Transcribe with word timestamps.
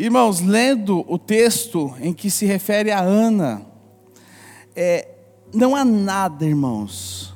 Irmãos, 0.00 0.40
lendo 0.40 1.04
o 1.08 1.18
texto 1.18 1.92
em 2.00 2.12
que 2.12 2.30
se 2.30 2.46
refere 2.46 2.92
a 2.92 3.00
Ana, 3.00 3.62
é, 4.76 5.08
não 5.52 5.74
há 5.74 5.84
nada, 5.84 6.46
irmãos, 6.46 7.34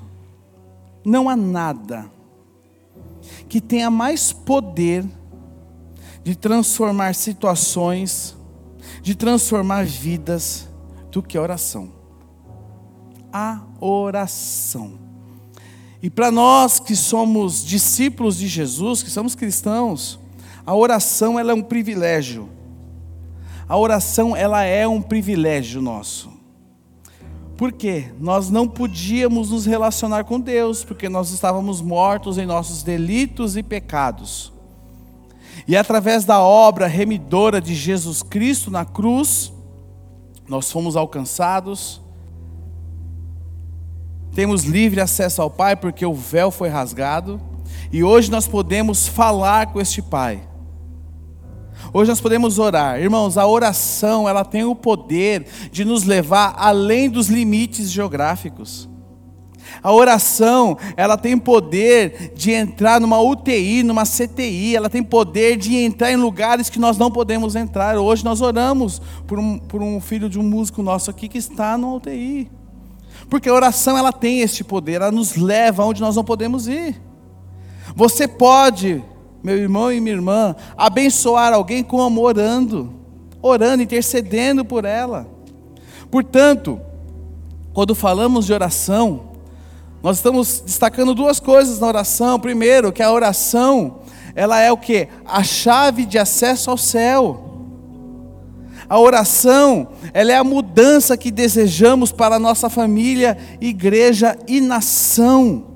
não 1.04 1.28
há 1.28 1.34
nada 1.34 2.08
que 3.48 3.60
tenha 3.60 3.90
mais 3.90 4.32
poder 4.32 5.04
de 6.22 6.36
transformar 6.36 7.16
situações, 7.16 8.36
de 9.02 9.16
transformar 9.16 9.84
vidas, 9.84 10.68
do 11.10 11.20
que 11.20 11.36
a 11.36 11.42
oração. 11.42 11.90
A 13.32 13.60
oração. 13.80 15.00
E 16.00 16.08
para 16.08 16.30
nós 16.30 16.78
que 16.78 16.94
somos 16.94 17.64
discípulos 17.64 18.36
de 18.36 18.46
Jesus, 18.46 19.02
que 19.02 19.10
somos 19.10 19.34
cristãos, 19.34 20.21
a 20.64 20.74
oração 20.74 21.38
ela 21.38 21.52
é 21.52 21.54
um 21.54 21.62
privilégio. 21.62 22.48
A 23.68 23.76
oração 23.76 24.36
ela 24.36 24.62
é 24.62 24.86
um 24.86 25.00
privilégio 25.00 25.80
nosso. 25.80 26.30
Por 27.56 27.72
quê? 27.72 28.06
Nós 28.18 28.50
não 28.50 28.66
podíamos 28.66 29.50
nos 29.50 29.66
relacionar 29.66 30.24
com 30.24 30.40
Deus, 30.40 30.84
porque 30.84 31.08
nós 31.08 31.30
estávamos 31.30 31.80
mortos 31.80 32.38
em 32.38 32.46
nossos 32.46 32.82
delitos 32.82 33.56
e 33.56 33.62
pecados. 33.62 34.52
E 35.66 35.76
através 35.76 36.24
da 36.24 36.40
obra 36.40 36.86
remidora 36.86 37.60
de 37.60 37.74
Jesus 37.74 38.22
Cristo 38.22 38.70
na 38.70 38.84
cruz, 38.84 39.52
nós 40.48 40.72
fomos 40.72 40.96
alcançados, 40.96 42.00
temos 44.34 44.64
livre 44.64 45.00
acesso 45.00 45.40
ao 45.40 45.50
Pai, 45.50 45.76
porque 45.76 46.04
o 46.04 46.14
véu 46.14 46.50
foi 46.50 46.68
rasgado, 46.68 47.40
e 47.92 48.02
hoje 48.02 48.30
nós 48.30 48.48
podemos 48.48 49.06
falar 49.06 49.68
com 49.68 49.80
este 49.80 50.02
Pai. 50.02 50.42
Hoje 51.92 52.10
nós 52.10 52.20
podemos 52.20 52.58
orar. 52.58 53.00
Irmãos, 53.00 53.38
a 53.38 53.46
oração, 53.46 54.28
ela 54.28 54.44
tem 54.44 54.64
o 54.64 54.74
poder 54.74 55.46
de 55.70 55.84
nos 55.84 56.04
levar 56.04 56.54
além 56.56 57.08
dos 57.08 57.28
limites 57.28 57.90
geográficos. 57.90 58.88
A 59.82 59.92
oração, 59.92 60.76
ela 60.96 61.16
tem 61.16 61.38
poder 61.38 62.32
de 62.34 62.52
entrar 62.52 63.00
numa 63.00 63.20
UTI, 63.20 63.82
numa 63.82 64.04
CTI, 64.04 64.76
ela 64.76 64.90
tem 64.90 65.02
poder 65.02 65.56
de 65.56 65.76
entrar 65.76 66.12
em 66.12 66.16
lugares 66.16 66.68
que 66.68 66.78
nós 66.78 66.98
não 66.98 67.10
podemos 67.10 67.56
entrar. 67.56 67.96
Hoje 67.96 68.24
nós 68.24 68.40
oramos 68.40 69.00
por 69.26 69.38
um, 69.38 69.58
por 69.58 69.82
um 69.82 70.00
filho 70.00 70.28
de 70.28 70.38
um 70.38 70.42
músico 70.42 70.82
nosso 70.82 71.10
aqui 71.10 71.28
que 71.28 71.38
está 71.38 71.78
numa 71.78 71.94
UTI. 71.94 72.50
Porque 73.28 73.48
a 73.48 73.54
oração, 73.54 73.96
ela 73.96 74.12
tem 74.12 74.40
este 74.40 74.62
poder, 74.64 75.00
ela 75.00 75.12
nos 75.12 75.36
leva 75.36 75.82
aonde 75.82 76.00
nós 76.00 76.16
não 76.16 76.24
podemos 76.24 76.66
ir. 76.66 77.00
Você 77.94 78.26
pode 78.26 79.02
meu 79.42 79.56
irmão 79.56 79.92
e 79.92 80.00
minha 80.00 80.14
irmã, 80.14 80.54
abençoar 80.76 81.52
alguém 81.52 81.82
como 81.82 82.20
orando, 82.20 82.92
orando, 83.40 83.82
intercedendo 83.82 84.64
por 84.64 84.84
ela. 84.84 85.26
Portanto, 86.10 86.80
quando 87.72 87.94
falamos 87.94 88.46
de 88.46 88.52
oração, 88.52 89.32
nós 90.02 90.16
estamos 90.18 90.62
destacando 90.64 91.14
duas 91.14 91.40
coisas 91.40 91.80
na 91.80 91.86
oração. 91.86 92.38
Primeiro, 92.38 92.92
que 92.92 93.02
a 93.02 93.10
oração, 93.10 94.00
ela 94.34 94.60
é 94.60 94.70
o 94.70 94.76
que? 94.76 95.08
A 95.24 95.42
chave 95.42 96.04
de 96.04 96.18
acesso 96.18 96.70
ao 96.70 96.76
céu. 96.76 97.48
A 98.88 98.98
oração, 98.98 99.88
ela 100.12 100.32
é 100.32 100.36
a 100.36 100.44
mudança 100.44 101.16
que 101.16 101.30
desejamos 101.30 102.12
para 102.12 102.36
a 102.36 102.38
nossa 102.38 102.68
família, 102.68 103.38
igreja 103.60 104.36
e 104.46 104.60
nação. 104.60 105.71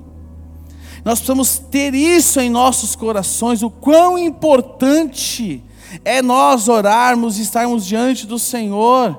Nós 1.07 1.19
precisamos 1.19 1.57
ter 1.57 1.95
isso 1.95 2.37
em 2.41 2.49
nossos 2.49 2.93
corações, 2.93 3.63
o 3.63 3.69
quão 3.69 4.17
importante 4.17 5.63
é 6.03 6.21
nós 6.21 6.67
orarmos 6.67 7.39
e 7.39 7.43
estarmos 7.43 7.85
diante 7.85 8.27
do 8.27 8.37
Senhor. 8.37 9.17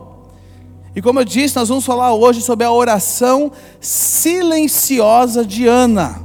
E 0.94 1.00
como 1.00 1.18
eu 1.18 1.24
disse, 1.24 1.56
nós 1.56 1.70
vamos 1.70 1.86
falar 1.86 2.12
hoje 2.12 2.42
sobre 2.42 2.66
a 2.66 2.70
oração 2.70 3.50
silenciosa 3.80 5.42
de 5.46 5.66
Ana. 5.66 6.20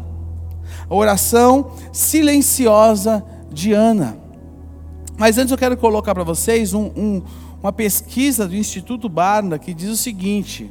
A 0.90 0.94
oração 0.94 1.72
silenciosa 1.94 3.24
de 3.50 3.72
Ana. 3.72 4.18
Mas 5.18 5.38
antes 5.38 5.54
eu 5.54 5.58
quero 5.58 5.78
colocar 5.78 6.14
para 6.14 6.26
vocês 6.26 6.74
um, 6.74 6.88
um, 6.88 7.22
uma 7.62 7.72
pesquisa 7.72 8.46
do 8.46 8.54
Instituto 8.54 9.08
Barna 9.08 9.58
que 9.58 9.74
diz 9.74 9.90
o 9.90 9.96
seguinte: 9.96 10.70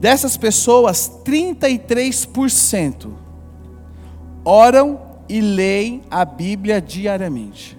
Dessas 0.01 0.37
pessoas, 0.37 1.11
33% 1.25 3.13
oram 4.45 5.01
e 5.29 5.41
leem 5.41 6.03
a 6.11 6.25
Bíblia 6.25 6.81
diariamente. 6.81 7.79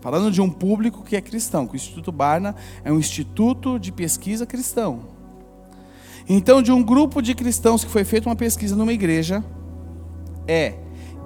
Falando 0.00 0.30
de 0.30 0.40
um 0.40 0.50
público 0.50 1.02
que 1.02 1.16
é 1.16 1.20
cristão, 1.20 1.66
que 1.66 1.74
o 1.74 1.76
Instituto 1.76 2.12
Barna 2.12 2.54
é 2.84 2.92
um 2.92 2.98
instituto 2.98 3.78
de 3.78 3.90
pesquisa 3.90 4.46
cristão. 4.46 5.14
Então, 6.28 6.62
de 6.62 6.72
um 6.72 6.82
grupo 6.82 7.20
de 7.20 7.34
cristãos 7.34 7.84
que 7.84 7.90
foi 7.90 8.04
feita 8.04 8.28
uma 8.28 8.36
pesquisa 8.36 8.74
numa 8.74 8.92
igreja, 8.92 9.44
é 10.46 10.74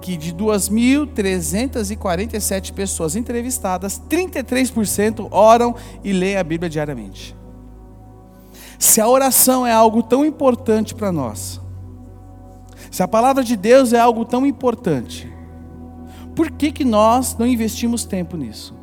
que 0.01 0.17
de 0.17 0.33
2.347 0.33 2.73
pessoas 2.73 3.15
entrevistadas, 3.15 4.01
33% 4.09 5.27
oram 5.31 5.75
e 6.03 6.11
leem 6.11 6.37
a 6.37 6.43
Bíblia 6.43 6.67
diariamente. 6.69 7.37
Se 8.77 8.99
a 9.01 9.07
oração 9.07 9.65
é 9.67 9.73
algo 9.73 10.01
tão 10.01 10.23
importante 10.23 10.95
para 10.95 11.11
nós, 11.11 11.59
se 12.89 13.03
a 13.03 13.07
palavra 13.07 13.43
de 13.43 13.57
Deus 13.57 13.93
é 13.93 13.99
algo 13.99 14.25
tão 14.25 14.45
importante, 14.45 15.31
por 16.35 16.51
que, 16.51 16.71
que 16.71 16.85
nós 16.85 17.35
não 17.37 17.45
investimos 17.45 18.05
tempo 18.05 18.37
nisso? 18.37 18.73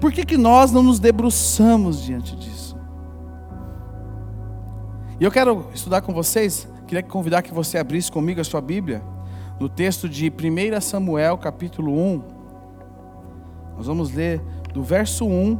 Por 0.00 0.12
que, 0.12 0.24
que 0.24 0.36
nós 0.36 0.72
não 0.72 0.82
nos 0.82 0.98
debruçamos 0.98 2.02
diante 2.02 2.34
disso? 2.34 2.76
E 5.20 5.24
eu 5.24 5.30
quero 5.30 5.68
estudar 5.72 6.00
com 6.00 6.12
vocês, 6.12 6.66
queria 6.88 7.02
convidar 7.02 7.42
que 7.42 7.54
você 7.54 7.78
abrisse 7.78 8.10
comigo 8.10 8.40
a 8.40 8.44
sua 8.44 8.60
Bíblia 8.60 9.13
no 9.58 9.68
texto 9.68 10.08
de 10.08 10.30
1 10.30 10.80
Samuel, 10.80 11.38
capítulo 11.38 11.92
1. 11.92 12.22
Nós 13.76 13.86
vamos 13.86 14.12
ler 14.12 14.40
do 14.72 14.82
verso 14.82 15.26
1 15.26 15.58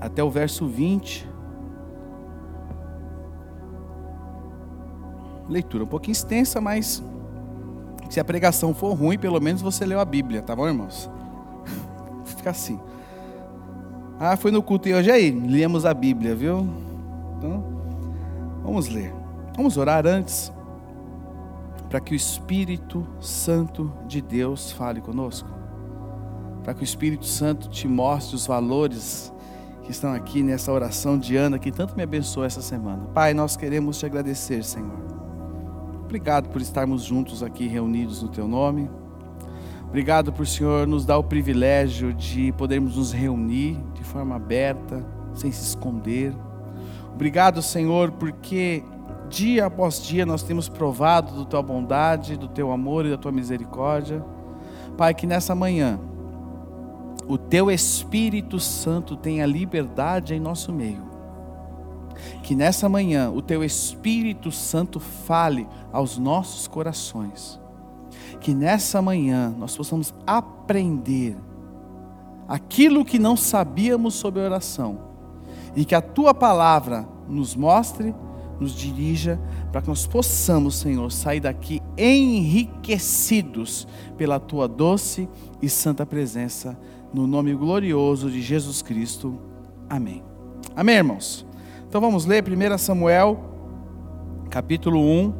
até 0.00 0.22
o 0.22 0.30
verso 0.30 0.66
20. 0.66 1.28
Leitura 5.48 5.84
um 5.84 5.86
pouquinho 5.86 6.12
extensa, 6.12 6.60
mas 6.60 7.02
se 8.08 8.20
a 8.20 8.24
pregação 8.24 8.74
for 8.74 8.94
ruim, 8.94 9.18
pelo 9.18 9.40
menos 9.40 9.60
você 9.60 9.84
leu 9.84 10.00
a 10.00 10.04
Bíblia, 10.04 10.42
tá 10.42 10.54
bom, 10.56 10.66
irmãos? 10.66 11.10
Fica 12.24 12.50
assim. 12.50 12.78
Ah, 14.18 14.36
foi 14.36 14.50
no 14.50 14.62
culto 14.62 14.88
e 14.88 14.94
hoje 14.94 15.10
aí, 15.10 15.30
lemos 15.30 15.84
a 15.84 15.94
Bíblia, 15.94 16.34
viu? 16.34 16.66
Então, 17.36 17.64
vamos 18.62 18.88
ler. 18.88 19.14
Vamos 19.56 19.76
orar 19.76 20.06
antes 20.06 20.52
para 21.88 22.00
que 22.00 22.12
o 22.12 22.16
Espírito 22.16 23.06
Santo 23.20 23.92
de 24.06 24.20
Deus 24.20 24.70
fale 24.70 25.00
conosco, 25.00 25.48
para 26.62 26.74
que 26.74 26.82
o 26.82 26.84
Espírito 26.84 27.24
Santo 27.24 27.68
te 27.68 27.88
mostre 27.88 28.36
os 28.36 28.46
valores 28.46 29.32
que 29.82 29.90
estão 29.90 30.12
aqui 30.12 30.42
nessa 30.42 30.70
oração 30.70 31.18
de 31.18 31.36
Ana 31.36 31.58
que 31.58 31.72
tanto 31.72 31.96
me 31.96 32.02
abençoou 32.02 32.44
essa 32.44 32.60
semana. 32.60 33.06
Pai, 33.14 33.32
nós 33.32 33.56
queremos 33.56 33.98
te 33.98 34.04
agradecer, 34.04 34.62
Senhor. 34.62 34.98
Obrigado 36.04 36.50
por 36.50 36.60
estarmos 36.60 37.02
juntos 37.04 37.42
aqui 37.42 37.66
reunidos 37.66 38.22
no 38.22 38.28
Teu 38.28 38.46
nome. 38.46 38.90
Obrigado 39.88 40.30
por, 40.30 40.46
Senhor, 40.46 40.86
nos 40.86 41.06
dar 41.06 41.16
o 41.16 41.24
privilégio 41.24 42.12
de 42.12 42.52
podermos 42.52 42.98
nos 42.98 43.10
reunir 43.10 43.78
de 43.94 44.04
forma 44.04 44.36
aberta, 44.36 45.02
sem 45.32 45.50
se 45.50 45.62
esconder. 45.62 46.34
Obrigado, 47.14 47.62
Senhor, 47.62 48.12
porque 48.12 48.82
dia 49.28 49.66
após 49.66 50.02
dia 50.02 50.24
nós 50.24 50.42
temos 50.42 50.68
provado 50.68 51.32
do 51.34 51.44
tua 51.44 51.62
bondade, 51.62 52.36
do 52.36 52.48
teu 52.48 52.72
amor 52.72 53.06
e 53.06 53.10
da 53.10 53.16
tua 53.16 53.30
misericórdia. 53.30 54.24
Pai, 54.96 55.14
que 55.14 55.26
nessa 55.26 55.54
manhã 55.54 56.00
o 57.28 57.36
teu 57.36 57.70
Espírito 57.70 58.58
Santo 58.58 59.16
tenha 59.16 59.44
liberdade 59.46 60.34
em 60.34 60.40
nosso 60.40 60.72
meio. 60.72 61.06
Que 62.42 62.54
nessa 62.54 62.88
manhã 62.88 63.30
o 63.30 63.42
teu 63.42 63.62
Espírito 63.62 64.50
Santo 64.50 64.98
fale 64.98 65.68
aos 65.92 66.18
nossos 66.18 66.66
corações. 66.66 67.60
Que 68.40 68.54
nessa 68.54 69.02
manhã 69.02 69.54
nós 69.56 69.76
possamos 69.76 70.12
aprender 70.26 71.36
aquilo 72.48 73.04
que 73.04 73.18
não 73.18 73.36
sabíamos 73.36 74.14
sobre 74.14 74.40
oração 74.40 74.98
e 75.76 75.84
que 75.84 75.94
a 75.94 76.00
tua 76.00 76.32
palavra 76.32 77.06
nos 77.28 77.54
mostre 77.54 78.14
nos 78.60 78.72
dirija, 78.72 79.40
para 79.70 79.82
que 79.82 79.88
nós 79.88 80.06
possamos, 80.06 80.76
Senhor, 80.76 81.10
sair 81.10 81.40
daqui 81.40 81.80
enriquecidos 81.96 83.86
pela 84.16 84.40
tua 84.40 84.66
doce 84.66 85.28
e 85.62 85.68
santa 85.68 86.04
presença, 86.04 86.78
no 87.12 87.26
nome 87.26 87.54
glorioso 87.54 88.30
de 88.30 88.40
Jesus 88.42 88.82
Cristo. 88.82 89.38
Amém. 89.88 90.22
Amém, 90.76 90.96
irmãos? 90.96 91.46
Então 91.88 92.00
vamos 92.00 92.26
ler 92.26 92.44
1 92.44 92.78
Samuel, 92.78 93.38
capítulo 94.50 95.00
1. 95.00 95.32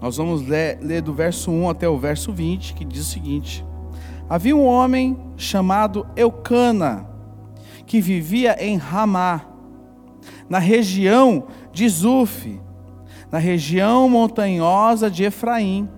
Nós 0.00 0.16
vamos 0.16 0.46
ler, 0.46 0.78
ler 0.80 1.02
do 1.02 1.12
verso 1.12 1.50
1 1.50 1.70
até 1.70 1.88
o 1.88 1.98
verso 1.98 2.32
20, 2.32 2.74
que 2.74 2.84
diz 2.84 3.02
o 3.02 3.10
seguinte: 3.10 3.64
Havia 4.28 4.56
um 4.56 4.64
homem 4.64 5.16
chamado 5.36 6.06
Eucana, 6.16 7.06
que 7.86 8.00
vivia 8.00 8.56
em 8.58 8.76
Ramá, 8.78 9.46
na 10.48 10.58
região 10.58 11.44
de 11.72 11.88
Zuf, 11.88 12.60
na 13.30 13.38
região 13.38 14.08
montanhosa 14.08 15.10
de 15.10 15.24
Efraim. 15.24 15.88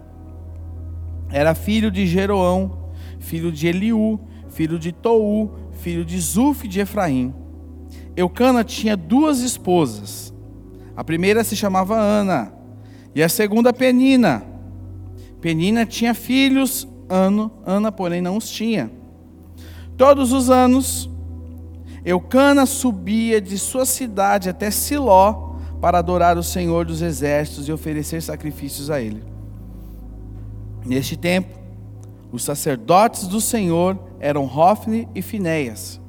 Era 1.31 1.55
filho 1.55 1.91
de 1.91 2.07
Jeroão, 2.07 2.91
filho 3.19 3.51
de 3.51 3.67
Eliú, 3.67 4.21
filho 4.49 4.79
de 4.79 4.93
Tou, 4.93 5.53
filho 5.73 6.05
de 6.05 6.19
Zuf 6.21 6.69
de 6.69 6.81
Efraim. 6.81 7.35
Eucana 8.17 8.63
tinha 8.63 8.97
duas 8.97 9.41
esposas. 9.41 10.33
A 10.97 11.03
primeira 11.03 11.43
se 11.43 11.57
chamava 11.57 11.97
Ana 11.97 12.53
e 13.15 13.23
a 13.23 13.29
segunda 13.29 13.73
Penina. 13.73 14.45
Penina 15.41 15.85
tinha 15.85 16.15
filhos, 16.15 16.87
Ano, 17.09 17.51
Ana, 17.67 17.93
porém, 17.93 18.23
não 18.23 18.37
os 18.37 18.49
tinha. 18.49 18.91
Todos 19.97 20.33
os 20.33 20.49
anos, 20.49 21.11
Eucana 22.05 22.65
subia 22.65 23.41
de 23.41 23.59
sua 23.59 23.85
cidade 23.85 24.49
até 24.49 24.71
Siló 24.71 25.44
para 25.85 25.99
adorar 25.99 26.39
o 26.39 26.43
Senhor 26.43 26.87
dos 26.87 27.03
exércitos 27.03 27.69
e 27.69 27.73
oferecer 27.73 28.23
sacrifícios 28.23 28.89
a 28.89 29.03
ele. 29.03 29.23
Neste 30.83 31.15
tempo, 31.15 31.59
os 32.33 32.43
sacerdotes 32.43 33.27
do 33.27 33.39
Senhor 33.39 33.99
eram 34.19 34.47
Hofni 34.47 35.07
e 35.15 35.21
Finéias, 35.21 36.01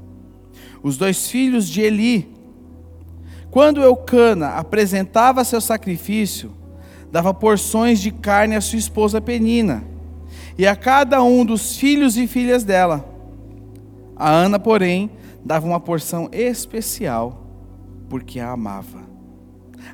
os 0.81 0.95
dois 0.95 1.27
filhos 1.27 1.67
de 1.67 1.81
Eli. 1.81 2.33
Quando 3.51 3.81
Eucana 3.81 4.51
apresentava 4.51 5.43
seu 5.43 5.59
sacrifício, 5.59 6.53
dava 7.11 7.33
porções 7.33 7.99
de 7.99 8.11
carne 8.11 8.55
à 8.55 8.61
sua 8.61 8.79
esposa 8.79 9.19
Penina 9.19 9.83
e 10.57 10.65
a 10.65 10.73
cada 10.77 11.21
um 11.21 11.45
dos 11.45 11.75
filhos 11.75 12.15
e 12.15 12.27
filhas 12.27 12.63
dela. 12.63 13.05
A 14.15 14.31
Ana, 14.31 14.57
porém, 14.57 15.11
dava 15.43 15.67
uma 15.67 15.81
porção 15.81 16.29
especial, 16.31 17.45
porque 18.07 18.39
a 18.39 18.51
amava, 18.51 19.04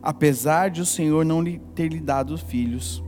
apesar 0.01 0.69
de 0.69 0.81
o 0.81 0.85
Senhor 0.85 1.25
não 1.25 1.41
lhe 1.41 1.59
ter 1.73 1.89
lhe 1.89 1.99
dado 1.99 2.37
filhos. 2.37 3.03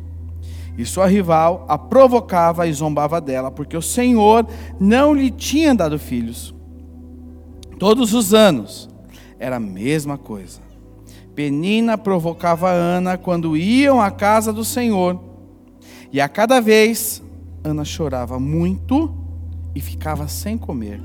E 0.78 0.86
sua 0.86 1.06
rival 1.08 1.66
a 1.70 1.78
provocava 1.78 2.66
e 2.66 2.74
zombava 2.74 3.22
dela, 3.22 3.52
porque 3.52 3.78
o 3.78 3.82
Senhor 3.82 4.48
não 4.80 5.14
lhe 5.14 5.30
tinha 5.30 5.76
dado 5.76 6.00
filhos. 6.00 6.54
Todos 7.78 8.14
os 8.14 8.34
anos 8.34 8.90
era 9.40 9.58
a 9.58 9.60
mesma 9.60 10.18
coisa. 10.18 10.62
Penina 11.36 11.98
provocava 11.98 12.70
Ana 12.70 13.18
quando 13.18 13.58
iam 13.58 14.02
à 14.02 14.10
casa 14.12 14.54
do 14.54 14.64
Senhor, 14.64 15.20
e 16.12 16.22
a 16.22 16.30
cada 16.30 16.60
vez 16.60 17.24
Ana 17.64 17.84
chorava 17.84 18.40
muito 18.40 19.14
e 19.74 19.82
ficava 19.82 20.28
sem 20.28 20.58
comer. 20.58 21.02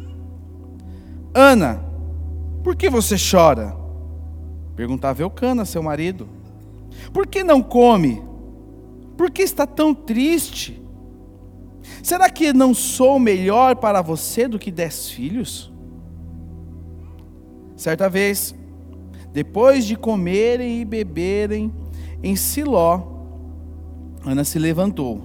Ana, 1.34 1.82
por 2.62 2.74
que 2.74 2.90
você 2.90 3.16
chora? 3.18 3.77
Perguntava 4.78 5.22
Eucana, 5.22 5.64
seu 5.64 5.82
marido. 5.82 6.28
Por 7.12 7.26
que 7.26 7.42
não 7.42 7.60
come? 7.60 8.22
Por 9.16 9.28
que 9.28 9.42
está 9.42 9.66
tão 9.66 9.92
triste? 9.92 10.80
Será 12.00 12.30
que 12.30 12.52
não 12.52 12.72
sou 12.72 13.18
melhor 13.18 13.74
para 13.74 14.00
você 14.00 14.46
do 14.46 14.56
que 14.56 14.70
dez 14.70 15.10
filhos? 15.10 15.72
Certa 17.74 18.08
vez, 18.08 18.54
depois 19.32 19.84
de 19.84 19.96
comerem 19.96 20.80
e 20.80 20.84
beberem 20.84 21.74
em 22.22 22.36
Siló, 22.36 23.02
Ana 24.24 24.44
se 24.44 24.60
levantou. 24.60 25.20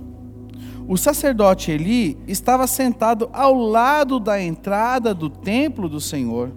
O 0.87 0.97
sacerdote 0.97 1.69
Eli 1.69 2.17
estava 2.27 2.65
sentado 2.65 3.29
ao 3.31 3.53
lado 3.53 4.19
da 4.19 4.41
entrada 4.41 5.13
do 5.13 5.29
templo 5.29 5.87
do 5.87 6.01
Senhor. 6.01 6.51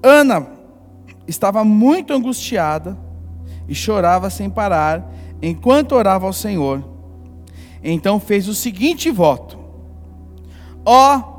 Ana 0.00 0.54
estava 1.26 1.64
muito 1.64 2.12
angustiada 2.12 2.96
e 3.68 3.74
chorava 3.74 4.30
sem 4.30 4.48
parar 4.48 5.12
enquanto 5.42 5.92
orava 5.92 6.26
ao 6.26 6.32
Senhor. 6.32 6.84
Então 7.82 8.18
fez 8.18 8.48
o 8.48 8.54
seguinte 8.54 9.10
voto: 9.10 9.58
Ó 10.84 11.34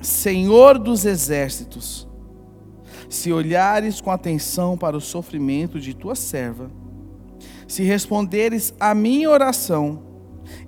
Senhor 0.00 0.78
dos 0.78 1.04
exércitos, 1.04 2.06
se 3.08 3.32
olhares 3.32 4.00
com 4.00 4.10
atenção 4.10 4.76
para 4.76 4.96
o 4.96 5.00
sofrimento 5.00 5.80
de 5.80 5.94
tua 5.94 6.14
serva, 6.14 6.70
se 7.66 7.82
responderes 7.82 8.72
à 8.78 8.94
minha 8.94 9.28
oração 9.28 10.02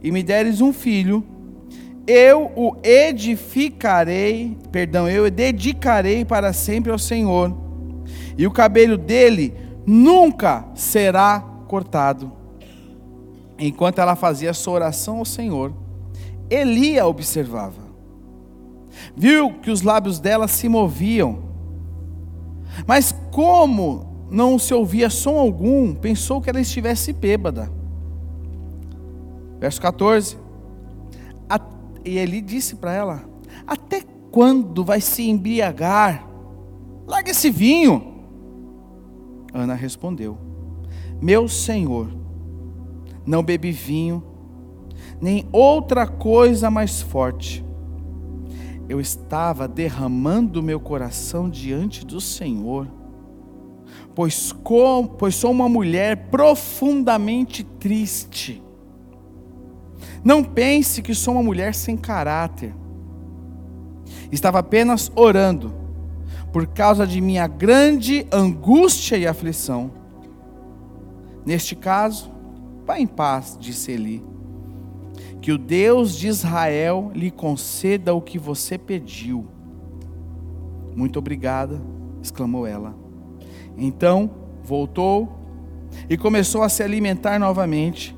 e 0.02 0.10
me 0.10 0.22
deres 0.22 0.60
um 0.60 0.72
filho, 0.72 1.24
eu 2.06 2.50
o 2.56 2.76
edificarei, 2.82 4.58
perdão, 4.72 5.08
eu 5.08 5.30
dedicarei 5.30 6.24
para 6.24 6.52
sempre 6.52 6.90
ao 6.90 6.98
Senhor, 6.98 7.69
e 8.36 8.46
o 8.46 8.50
cabelo 8.50 8.96
dele 8.96 9.54
nunca 9.86 10.66
será 10.74 11.40
cortado. 11.66 12.32
Enquanto 13.58 13.98
ela 13.98 14.16
fazia 14.16 14.54
sua 14.54 14.74
oração 14.74 15.18
ao 15.18 15.24
Senhor, 15.24 15.72
Eli 16.48 16.98
a 16.98 17.06
observava. 17.06 17.90
Viu 19.16 19.52
que 19.54 19.70
os 19.70 19.82
lábios 19.82 20.18
dela 20.18 20.48
se 20.48 20.68
moviam, 20.68 21.50
mas 22.86 23.14
como 23.30 24.26
não 24.30 24.58
se 24.58 24.72
ouvia 24.72 25.10
som 25.10 25.38
algum, 25.38 25.94
pensou 25.94 26.40
que 26.40 26.50
ela 26.50 26.60
estivesse 26.60 27.12
bêbada. 27.12 27.70
Verso 29.58 29.80
14. 29.80 30.50
E 32.04 32.18
Eli 32.18 32.40
disse 32.40 32.76
para 32.76 32.92
ela: 32.92 33.24
Até 33.66 34.02
quando 34.30 34.84
vai 34.84 35.00
se 35.00 35.28
embriagar? 35.28 36.26
Larga 37.06 37.30
esse 37.30 37.50
vinho. 37.50 38.09
Ana 39.52 39.75
respondeu: 39.75 40.38
Meu 41.20 41.49
senhor, 41.49 42.08
não 43.26 43.43
bebi 43.43 43.70
vinho, 43.70 44.23
nem 45.20 45.47
outra 45.52 46.06
coisa 46.06 46.70
mais 46.70 47.00
forte. 47.00 47.64
Eu 48.88 49.00
estava 49.00 49.69
derramando 49.69 50.62
meu 50.62 50.81
coração 50.81 51.49
diante 51.49 52.05
do 52.05 52.20
Senhor, 52.20 52.88
pois, 54.17 54.50
com, 54.50 55.07
pois 55.07 55.37
sou 55.37 55.52
uma 55.52 55.69
mulher 55.69 56.28
profundamente 56.28 57.62
triste. 57.62 58.61
Não 60.25 60.42
pense 60.42 61.02
que 61.02 61.14
sou 61.14 61.35
uma 61.35 61.42
mulher 61.42 61.73
sem 61.73 61.97
caráter. 61.97 62.75
Estava 64.33 64.59
apenas 64.59 65.11
orando, 65.14 65.73
por 66.52 66.66
causa 66.66 67.07
de 67.07 67.21
minha 67.21 67.47
grande 67.47 68.26
angústia 68.33 69.16
e 69.16 69.26
aflição. 69.26 69.90
Neste 71.45 71.75
caso, 71.75 72.30
Vá 72.90 72.99
em 72.99 73.07
paz, 73.07 73.57
disse 73.61 73.92
Eli. 73.92 74.21
Que 75.40 75.52
o 75.52 75.59
Deus 75.59 76.16
de 76.16 76.26
Israel 76.26 77.12
lhe 77.14 77.30
conceda 77.30 78.12
o 78.12 78.21
que 78.21 78.37
você 78.37 78.76
pediu. 78.76 79.47
Muito 80.97 81.21
obrigada, 81.21 81.80
exclamou 82.21 82.66
ela. 82.66 82.92
Então 83.78 84.28
voltou 84.64 85.33
e 86.09 86.16
começou 86.16 86.64
a 86.64 86.69
se 86.69 86.83
alimentar 86.83 87.38
novamente. 87.38 88.16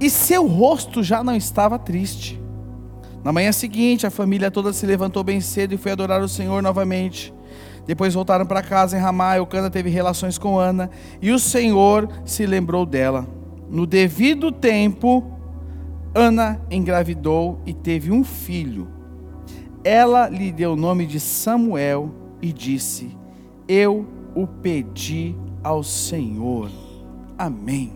E 0.00 0.10
seu 0.10 0.48
rosto 0.48 1.00
já 1.00 1.22
não 1.22 1.36
estava 1.36 1.78
triste. 1.78 2.42
Na 3.22 3.32
manhã 3.32 3.52
seguinte, 3.52 4.04
a 4.04 4.10
família 4.10 4.50
toda 4.50 4.72
se 4.72 4.84
levantou 4.84 5.22
bem 5.22 5.40
cedo 5.40 5.74
e 5.74 5.78
foi 5.78 5.92
adorar 5.92 6.20
o 6.20 6.28
Senhor 6.28 6.60
novamente. 6.60 7.32
Depois 7.86 8.14
voltaram 8.14 8.46
para 8.46 8.62
casa 8.62 8.96
em 8.96 9.00
Ramá. 9.00 9.36
Eucana 9.36 9.70
teve 9.70 9.90
relações 9.90 10.38
com 10.38 10.58
Ana 10.58 10.90
e 11.20 11.30
o 11.30 11.38
Senhor 11.38 12.08
se 12.24 12.46
lembrou 12.46 12.86
dela. 12.86 13.26
No 13.68 13.86
devido 13.86 14.52
tempo, 14.52 15.24
Ana 16.14 16.60
engravidou 16.70 17.60
e 17.66 17.72
teve 17.72 18.12
um 18.12 18.22
filho. 18.22 18.88
Ela 19.82 20.28
lhe 20.28 20.52
deu 20.52 20.72
o 20.72 20.76
nome 20.76 21.06
de 21.06 21.18
Samuel 21.18 22.10
e 22.40 22.52
disse: 22.52 23.16
Eu 23.66 24.06
o 24.34 24.46
pedi 24.46 25.34
ao 25.64 25.82
Senhor. 25.82 26.70
Amém. 27.36 27.92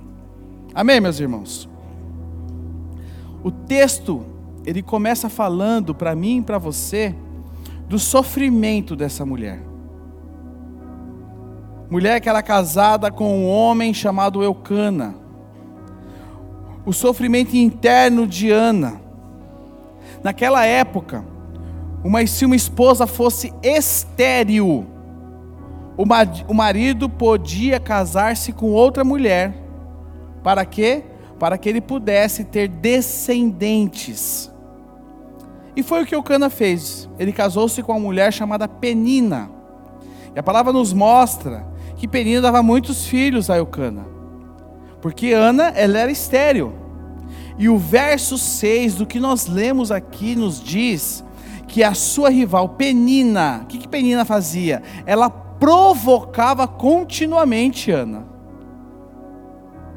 Amém, 0.75 1.01
meus 1.01 1.21
irmãos. 1.21 1.69
O 3.43 3.51
texto, 3.51 4.25
ele 4.65 4.83
começa 4.83 5.29
falando 5.29 5.95
para 5.95 6.15
mim 6.17 6.39
e 6.39 6.43
para 6.43 6.59
você 6.59 7.15
do 7.89 7.99
sofrimento 7.99 8.97
dessa 8.97 9.25
mulher. 9.25 9.63
Mulher 11.91 12.21
que 12.21 12.29
era 12.29 12.43
casada 12.43 13.11
com 13.11 13.39
um 13.39 13.49
homem 13.49 13.95
chamado 13.95 14.43
Eucana 14.43 15.27
o 16.87 16.93
sofrimento 16.93 17.57
interno 17.57 18.29
de 18.29 18.49
Ana. 18.49 19.01
Naquela 20.23 20.65
época, 20.65 21.25
uma, 22.05 22.25
se 22.25 22.47
uma 22.47 22.55
esposa 22.55 23.09
fosse 23.09 23.53
estéril, 23.61 24.87
o 25.97 26.55
marido 26.55 27.11
podia 27.11 27.81
casar-se 27.81 28.53
com 28.53 28.71
outra 28.71 29.03
mulher. 29.03 29.53
Para 30.45 30.65
quê? 30.65 31.03
Para 31.41 31.59
que 31.59 31.69
ele 31.69 31.81
pudesse 31.81 32.45
ter 32.45 32.69
descendentes. 32.69 34.53
E 35.75 35.83
foi 35.83 36.03
o 36.03 36.07
que 36.07 36.15
Eucana 36.15 36.49
fez. 36.49 37.09
Ele 37.19 37.33
casou-se 37.33 37.83
com 37.83 37.93
uma 37.93 38.01
mulher 38.01 38.33
chamada 38.33 38.69
Penina. 38.69 39.51
E 40.35 40.39
a 40.39 40.43
palavra 40.43 40.73
nos 40.73 40.93
mostra 40.93 41.67
que 41.97 42.07
Penina 42.07 42.41
dava 42.41 42.63
muitos 42.63 43.07
filhos 43.07 43.51
a 43.51 43.57
Eucana. 43.57 44.07
Porque 45.01 45.33
Ana, 45.33 45.69
ela 45.75 45.99
era 45.99 46.11
estéril. 46.11 46.73
E 47.59 47.69
o 47.69 47.79
verso 47.79 48.37
6 48.37 48.97
do 48.97 49.07
que 49.07 49.19
nós 49.19 49.47
lemos 49.47 49.91
aqui 49.91 50.37
nos 50.37 50.63
diz 50.63 51.25
que 51.67 51.83
a 51.83 51.95
sua 51.95 52.29
rival 52.29 52.71
Penina, 52.71 53.61
o 53.63 53.67
que, 53.67 53.79
que 53.79 53.89
Penina 53.89 54.25
fazia? 54.25 54.83
Ela 55.07 55.31
provocava 55.31 56.69
continuamente 56.69 57.91
Ana. 57.91 58.25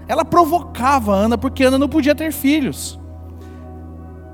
Ela 0.07 0.25
provocava 0.25 1.13
Ana 1.13 1.37
porque 1.37 1.63
Ana 1.63 1.77
não 1.77 1.89
podia 1.89 2.15
ter 2.15 2.31
filhos. 2.31 2.99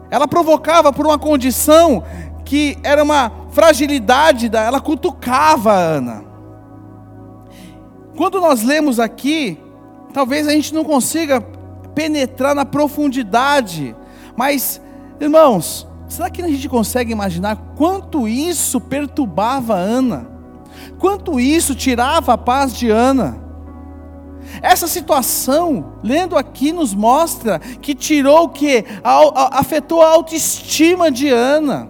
Ela 0.10 0.28
provocava 0.28 0.94
por 0.94 1.06
uma 1.06 1.18
condição 1.18 2.04
que 2.46 2.78
era 2.84 3.04
uma 3.04 3.32
fragilidade 3.50 4.48
da, 4.48 4.62
ela 4.62 4.80
cutucava 4.80 5.74
Ana. 5.74 6.25
Quando 8.16 8.40
nós 8.40 8.64
lemos 8.64 9.00
aqui, 9.00 9.60
talvez 10.14 10.48
a 10.48 10.52
gente 10.52 10.74
não 10.74 10.84
consiga 10.84 11.42
penetrar 11.94 12.56
na 12.56 12.66
profundidade, 12.66 13.96
mas 14.36 14.82
irmãos, 15.20 15.88
será 16.08 16.30
que 16.30 16.42
a 16.42 16.48
gente 16.48 16.70
consegue 16.70 17.12
imaginar 17.12 17.58
quanto 17.76 18.28
isso 18.28 18.80
perturbava 18.80 19.76
Ana? 19.76 20.30
Quanto 21.00 21.40
isso 21.40 21.76
tirava 21.76 22.34
a 22.34 22.38
paz 22.38 22.74
de 22.76 22.90
Ana? 22.90 23.44
Essa 24.62 24.88
situação, 24.88 25.94
lendo 26.04 26.38
aqui, 26.38 26.72
nos 26.72 26.94
mostra 26.94 27.60
que 27.60 27.96
tirou 27.96 28.44
o 28.46 28.50
que? 28.50 28.86
Afetou 29.52 30.02
a 30.02 30.10
autoestima 30.10 31.12
de 31.12 31.30
Ana. 31.30 31.90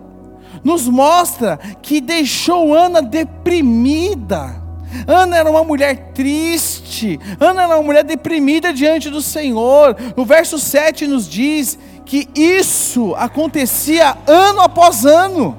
Nos 0.63 0.87
mostra 0.87 1.59
que 1.81 2.01
deixou 2.01 2.73
Ana 2.73 3.01
deprimida. 3.01 4.64
Ana 5.07 5.37
era 5.37 5.49
uma 5.49 5.63
mulher 5.63 6.11
triste. 6.13 7.19
Ana 7.39 7.63
era 7.63 7.75
uma 7.75 7.83
mulher 7.83 8.03
deprimida 8.03 8.73
diante 8.73 9.09
do 9.09 9.21
Senhor. 9.21 9.95
No 10.15 10.25
verso 10.25 10.57
7 10.59 11.07
nos 11.07 11.27
diz 11.27 11.77
que 12.05 12.29
isso 12.35 13.15
acontecia 13.15 14.17
ano 14.27 14.61
após 14.61 15.05
ano. 15.05 15.57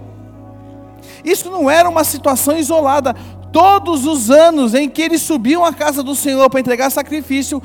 Isso 1.24 1.50
não 1.50 1.68
era 1.68 1.88
uma 1.88 2.04
situação 2.04 2.56
isolada. 2.56 3.14
Todos 3.52 4.06
os 4.06 4.30
anos 4.30 4.74
em 4.74 4.88
que 4.88 5.02
eles 5.02 5.22
subiam 5.22 5.64
à 5.64 5.72
casa 5.72 6.02
do 6.02 6.14
Senhor 6.14 6.48
para 6.48 6.60
entregar 6.60 6.90
sacrifício, 6.90 7.62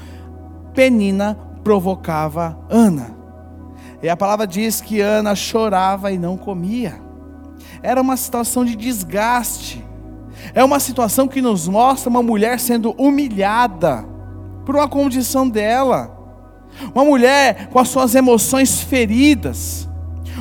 Penina 0.74 1.38
provocava 1.64 2.58
Ana. 2.70 3.16
E 4.02 4.10
a 4.10 4.18
palavra 4.18 4.48
diz 4.48 4.82
que 4.82 5.00
Ana 5.00 5.36
chorava 5.36 6.12
e 6.12 6.18
não 6.18 6.36
comia. 6.36 7.00
Era 7.84 8.02
uma 8.02 8.18
situação 8.18 8.66
de 8.66 8.76
desgaste. 8.76 9.86
É 10.54 10.64
uma 10.64 10.80
situação 10.80 11.28
que 11.28 11.42
nos 11.42 11.68
mostra 11.68 12.10
uma 12.10 12.24
mulher 12.24 12.60
sendo 12.60 12.92
humilhada 12.98 14.06
por 14.66 14.76
uma 14.76 14.88
condição 14.88 15.48
dela. 15.48 16.18
Uma 16.94 17.04
mulher 17.04 17.68
com 17.68 17.80
as 17.80 17.90
suas 17.90 18.16
emoções 18.16 18.82
feridas 18.82 19.90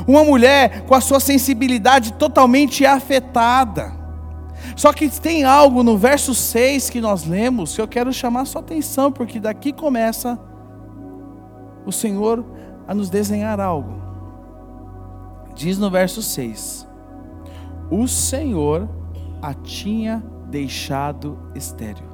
uma 0.06 0.24
mulher 0.24 0.82
com 0.82 0.94
a 0.94 1.00
sua 1.00 1.20
sensibilidade 1.20 2.12
totalmente 2.14 2.84
afetada. 2.84 3.98
Só 4.76 4.92
que 4.92 5.08
tem 5.08 5.44
algo 5.44 5.82
no 5.82 5.96
verso 5.96 6.34
6 6.34 6.90
que 6.90 7.00
nós 7.00 7.24
lemos 7.24 7.74
que 7.74 7.80
eu 7.80 7.88
quero 7.88 8.12
chamar 8.12 8.44
sua 8.44 8.60
atenção, 8.60 9.10
porque 9.10 9.40
daqui 9.40 9.72
começa 9.72 10.38
o 11.84 11.92
Senhor 11.92 12.44
a 12.86 12.94
nos 12.94 13.10
desenhar 13.10 13.60
algo. 13.60 14.00
Diz 15.54 15.78
no 15.78 15.90
verso 15.90 16.22
6: 16.22 16.86
O 17.90 18.06
Senhor 18.06 18.88
a 19.42 19.54
tinha 19.54 20.22
deixado 20.48 21.38
estéril. 21.54 22.08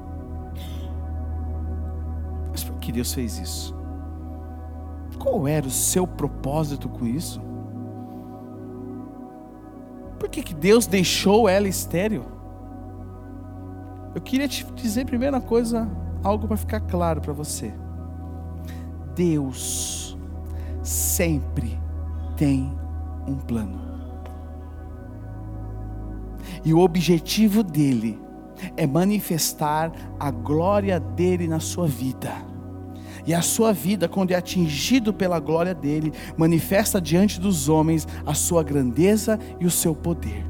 Mas 2.50 2.64
por 2.64 2.78
que 2.78 2.92
Deus 2.92 3.12
fez 3.12 3.38
isso? 3.38 3.74
Qual 5.18 5.48
era 5.48 5.66
o 5.66 5.70
seu 5.70 6.06
propósito 6.06 6.88
com 6.88 7.06
isso? 7.06 7.40
Por 10.18 10.28
que, 10.28 10.42
que 10.42 10.54
Deus 10.54 10.86
deixou 10.86 11.48
ela 11.48 11.68
estéril? 11.68 12.24
Eu 14.14 14.20
queria 14.20 14.48
te 14.48 14.64
dizer, 14.72 15.04
primeira 15.04 15.40
coisa, 15.40 15.88
algo 16.22 16.46
para 16.46 16.56
ficar 16.56 16.80
claro 16.80 17.20
para 17.20 17.32
você. 17.32 17.74
Deus 19.14 20.16
sempre 20.82 21.78
tem 22.36 22.72
um 23.26 23.34
plano. 23.36 23.95
E 26.66 26.74
o 26.74 26.80
objetivo 26.80 27.62
dele 27.62 28.18
é 28.76 28.88
manifestar 28.88 29.92
a 30.18 30.32
glória 30.32 30.98
dele 30.98 31.46
na 31.46 31.60
sua 31.60 31.86
vida. 31.86 32.34
E 33.24 33.32
a 33.32 33.40
sua 33.40 33.72
vida, 33.72 34.08
quando 34.08 34.32
é 34.32 34.34
atingido 34.34 35.14
pela 35.14 35.38
glória 35.38 35.72
dele, 35.72 36.12
manifesta 36.36 37.00
diante 37.00 37.40
dos 37.40 37.68
homens 37.68 38.06
a 38.26 38.34
sua 38.34 38.64
grandeza 38.64 39.38
e 39.60 39.64
o 39.64 39.70
seu 39.70 39.94
poder. 39.94 40.44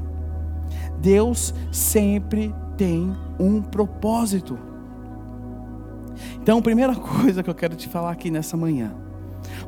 Deus 0.99 1.53
sempre 1.71 2.51
tem 2.75 3.15
um 3.39 3.61
propósito. 3.61 4.57
Então, 6.41 6.63
primeira 6.63 6.95
coisa 6.97 7.43
que 7.43 7.49
eu 7.49 7.55
quero 7.55 7.75
te 7.75 7.87
falar 7.87 8.09
aqui 8.09 8.31
nessa 8.31 8.57
manhã, 8.57 8.95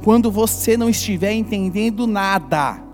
quando 0.04 0.32
você 0.32 0.76
não 0.76 0.90
estiver 0.90 1.32
entendendo 1.32 2.08
nada, 2.08 2.89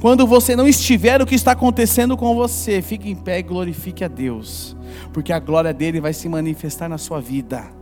quando 0.00 0.26
você 0.26 0.54
não 0.54 0.66
estiver 0.66 1.20
o 1.20 1.26
que 1.26 1.34
está 1.34 1.52
acontecendo 1.52 2.16
com 2.16 2.34
você, 2.34 2.80
fique 2.82 3.10
em 3.10 3.16
pé 3.16 3.38
e 3.38 3.42
glorifique 3.42 4.04
a 4.04 4.08
Deus, 4.08 4.76
porque 5.12 5.32
a 5.32 5.38
glória 5.38 5.72
dele 5.72 6.00
vai 6.00 6.12
se 6.12 6.28
manifestar 6.28 6.88
na 6.88 6.98
sua 6.98 7.20
vida 7.20 7.78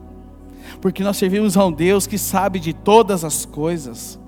porque 0.80 1.02
nós 1.02 1.16
servimos 1.16 1.56
a 1.56 1.64
um 1.64 1.72
Deus 1.72 2.06
que 2.06 2.18
sabe 2.18 2.58
de 2.58 2.72
todas 2.72 3.24
as 3.24 3.44
coisas. 3.44 4.18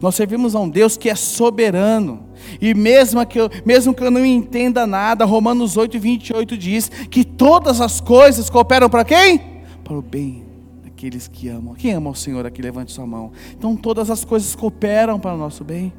Nós 0.00 0.14
servimos 0.14 0.54
a 0.54 0.60
um 0.60 0.68
Deus 0.68 0.96
que 0.96 1.08
é 1.08 1.14
soberano. 1.14 2.28
E 2.60 2.72
mesmo 2.74 3.24
que 3.26 3.40
eu, 3.40 3.50
mesmo 3.64 3.92
que 3.92 4.02
eu 4.02 4.10
não 4.10 4.24
entenda 4.24 4.86
nada, 4.86 5.24
Romanos 5.24 5.76
8, 5.76 5.98
28 5.98 6.56
diz 6.56 6.88
que 7.10 7.24
todas 7.24 7.80
as 7.80 8.00
coisas 8.00 8.48
cooperam 8.48 8.88
para 8.88 9.04
quem? 9.04 9.62
Para 9.82 9.98
o 9.98 10.02
bem 10.02 10.44
daqueles 10.84 11.26
que 11.26 11.48
amam. 11.48 11.74
Quem 11.74 11.92
ama 11.92 12.10
o 12.10 12.14
Senhor 12.14 12.46
aqui, 12.46 12.62
levante 12.62 12.92
sua 12.92 13.06
mão. 13.06 13.32
Então 13.56 13.76
todas 13.76 14.10
as 14.10 14.24
coisas 14.24 14.54
cooperam 14.54 15.18
para 15.18 15.34
o 15.34 15.38
nosso 15.38 15.64
bem. 15.64 15.92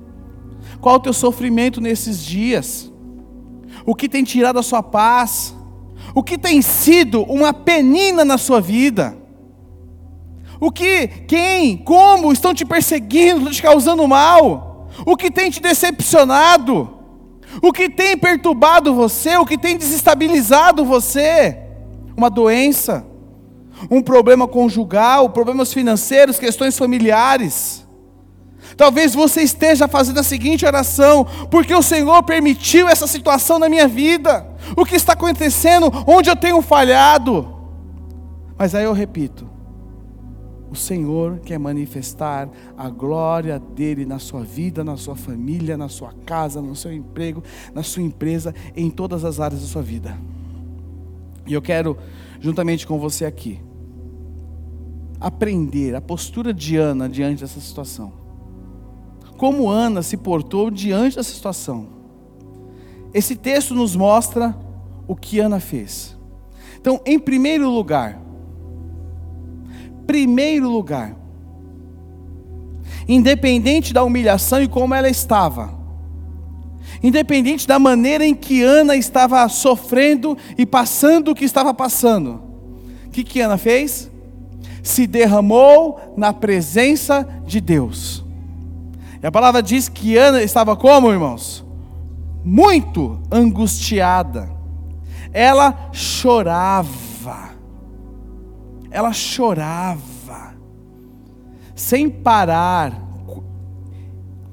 Qual 0.82 0.96
o 0.96 1.00
teu 1.00 1.14
sofrimento 1.14 1.82
nesses 1.82 2.24
dias? 2.24 2.92
O 3.86 3.96
que 3.96 4.10
tem 4.10 4.24
tirado 4.24 4.60
a 4.60 4.64
sua 4.64 4.84
paz? 4.84 5.56
O 6.16 6.24
que 6.24 6.38
tem 6.38 6.62
sido 6.62 7.24
uma 7.24 7.54
penina 7.54 8.24
na 8.26 8.38
sua 8.38 8.60
vida? 8.60 9.18
O 10.60 10.72
que, 10.72 11.08
quem, 11.08 11.78
como 11.78 12.34
estão 12.34 12.54
te 12.54 12.66
perseguindo, 12.66 13.50
te 13.50 13.62
causando 13.62 14.08
mal? 14.08 14.90
O 15.06 15.16
que 15.16 15.32
tem 15.32 15.50
te 15.50 15.62
decepcionado? 15.62 16.98
O 17.62 17.72
que 17.72 17.90
tem 17.90 18.18
perturbado 18.18 18.94
você? 18.94 19.38
O 19.38 19.46
que 19.46 19.58
tem 19.58 19.78
desestabilizado 19.78 20.84
você? 20.84 21.58
Uma 22.16 22.30
doença, 22.30 23.06
um 23.90 24.02
problema 24.02 24.48
conjugal, 24.48 25.30
problemas 25.30 25.72
financeiros, 25.72 26.38
questões 26.38 26.78
familiares. 26.78 27.88
Talvez 28.80 29.14
você 29.14 29.42
esteja 29.42 29.90
fazendo 29.90 30.22
a 30.22 30.24
seguinte 30.24 30.66
oração: 30.66 31.28
porque 31.52 31.76
o 31.76 31.82
Senhor 31.82 32.24
permitiu 32.24 32.88
essa 32.88 33.08
situação 33.08 33.60
na 33.60 33.68
minha 33.68 33.90
vida? 33.90 34.48
O 34.78 34.86
que 34.86 34.96
está 34.96 35.12
acontecendo? 35.12 35.92
Onde 36.08 36.30
eu 36.30 36.36
tenho 36.38 36.62
falhado? 36.62 37.54
Mas 38.58 38.74
aí 38.74 38.86
eu 38.86 38.94
repito: 38.94 39.46
o 40.72 40.78
Senhor 40.78 41.40
quer 41.40 41.60
manifestar 41.60 42.48
a 42.78 42.90
glória 42.90 43.60
dele 43.60 44.06
na 44.06 44.18
sua 44.18 44.46
vida, 44.46 44.82
na 44.82 44.96
sua 44.96 45.18
família, 45.18 45.76
na 45.76 45.90
sua 45.90 46.14
casa, 46.26 46.62
no 46.62 46.74
seu 46.74 46.94
emprego, 46.94 47.44
na 47.76 47.84
sua 47.84 48.02
empresa, 48.02 48.56
em 48.78 48.90
todas 48.90 49.26
as 49.26 49.42
áreas 49.42 49.60
da 49.60 49.68
sua 49.68 49.82
vida. 49.82 50.18
E 51.46 51.54
eu 51.54 51.62
quero, 51.62 51.98
juntamente 52.40 52.88
com 52.88 52.98
você 52.98 53.26
aqui, 53.26 53.60
aprender 55.20 55.96
a 55.96 56.00
postura 56.00 56.54
de 56.54 56.78
Ana 56.78 57.10
diante 57.10 57.42
dessa 57.42 57.60
situação. 57.60 58.19
Como 59.40 59.70
Ana 59.70 60.04
se 60.04 60.18
portou 60.18 60.70
diante 60.70 61.16
dessa 61.16 61.32
situação. 61.32 61.88
Esse 63.14 63.38
texto 63.38 63.74
nos 63.74 63.96
mostra 63.96 64.54
o 65.08 65.16
que 65.16 65.40
Ana 65.40 65.62
fez. 65.62 66.18
Então, 66.76 67.00
em 67.06 67.18
primeiro 67.18 67.70
lugar, 67.70 68.20
primeiro 70.06 70.70
lugar. 70.70 71.16
Independente 73.08 73.94
da 73.94 74.04
humilhação 74.04 74.62
e 74.62 74.68
como 74.68 74.94
ela 74.94 75.10
estava, 75.10 75.74
independente 77.02 77.66
da 77.66 77.80
maneira 77.80 78.26
em 78.26 78.36
que 78.36 78.62
Ana 78.62 78.98
estava 78.98 79.48
sofrendo 79.48 80.38
e 80.58 80.66
passando 80.66 81.32
o 81.32 81.36
que 81.36 81.46
estava 81.46 81.74
passando. 81.74 82.42
O 83.08 83.10
que, 83.10 83.24
que 83.24 83.40
Ana 83.40 83.58
fez? 83.58 84.12
Se 84.84 85.08
derramou 85.08 86.14
na 86.18 86.34
presença 86.34 87.26
de 87.46 87.62
Deus. 87.62 88.28
E 89.22 89.28
a 89.28 89.32
palavra 89.32 89.62
diz 89.62 89.90
que 89.90 90.18
Ana 90.18 90.42
estava 90.42 90.76
como, 90.76 91.12
irmãos? 91.12 91.66
Muito 92.44 93.20
angustiada. 93.30 94.50
Ela 95.34 95.90
chorava. 95.92 97.50
Ela 98.90 99.12
chorava. 99.12 100.54
Sem 101.76 102.10
parar. 102.10 103.10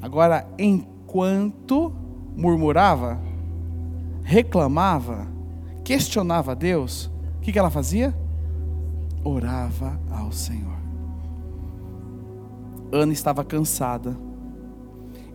Agora, 0.03 0.47
enquanto 0.59 1.93
murmurava, 2.37 3.19
reclamava, 4.23 5.27
questionava 5.83 6.55
Deus, 6.55 7.11
o 7.39 7.41
que, 7.41 7.53
que 7.53 7.59
ela 7.59 7.71
fazia? 7.71 8.15
Orava 9.25 9.99
ao 10.11 10.31
Senhor. 10.31 10.77
Ana 12.93 13.13
estava 13.13 13.45
cansada, 13.45 14.17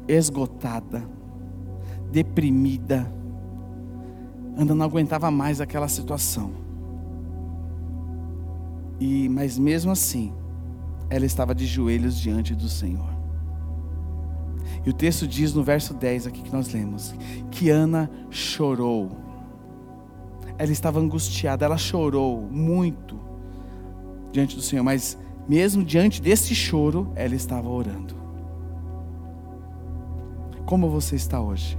esgotada, 0.08 1.08
deprimida. 2.12 3.12
Ana 4.58 4.76
não 4.76 4.86
aguentava 4.86 5.32
mais 5.32 5.62
aquela 5.62 5.88
situação. 5.88 6.52
E 9.00 9.28
mas 9.30 9.58
mesmo 9.58 9.92
assim, 9.92 10.34
ela 11.10 11.26
estava 11.26 11.56
de 11.56 11.66
joelhos 11.66 12.20
diante 12.20 12.54
do 12.54 12.70
Senhor. 12.70 13.10
E 14.86 14.90
o 14.90 14.94
texto 14.94 15.28
diz 15.28 15.54
no 15.54 15.64
verso 15.64 15.94
10 15.94 16.28
aqui 16.28 16.42
que 16.42 16.52
nós 16.52 16.72
lemos, 16.74 17.14
que 17.52 17.70
Ana 17.70 18.10
chorou. 18.30 19.12
Ela 20.58 20.72
estava 20.72 21.00
angustiada, 21.00 21.66
ela 21.66 21.78
chorou 21.78 22.42
muito 22.42 23.20
diante 24.32 24.56
do 24.56 24.62
Senhor, 24.62 24.84
mas 24.84 25.18
mesmo 25.48 25.84
diante 25.84 26.22
desse 26.22 26.56
choro, 26.56 27.12
ela 27.16 27.36
estava 27.36 27.68
orando. 27.68 28.21
Como 30.66 30.90
você 30.90 31.16
está 31.16 31.40
hoje? 31.40 31.78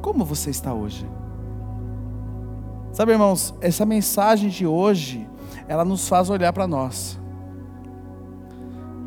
Como 0.00 0.24
você 0.24 0.50
está 0.50 0.72
hoje? 0.74 1.06
Sabe, 2.92 3.12
irmãos, 3.12 3.54
essa 3.60 3.86
mensagem 3.86 4.50
de 4.50 4.66
hoje, 4.66 5.26
ela 5.66 5.84
nos 5.84 6.08
faz 6.08 6.28
olhar 6.28 6.52
para 6.52 6.66
nós. 6.66 7.18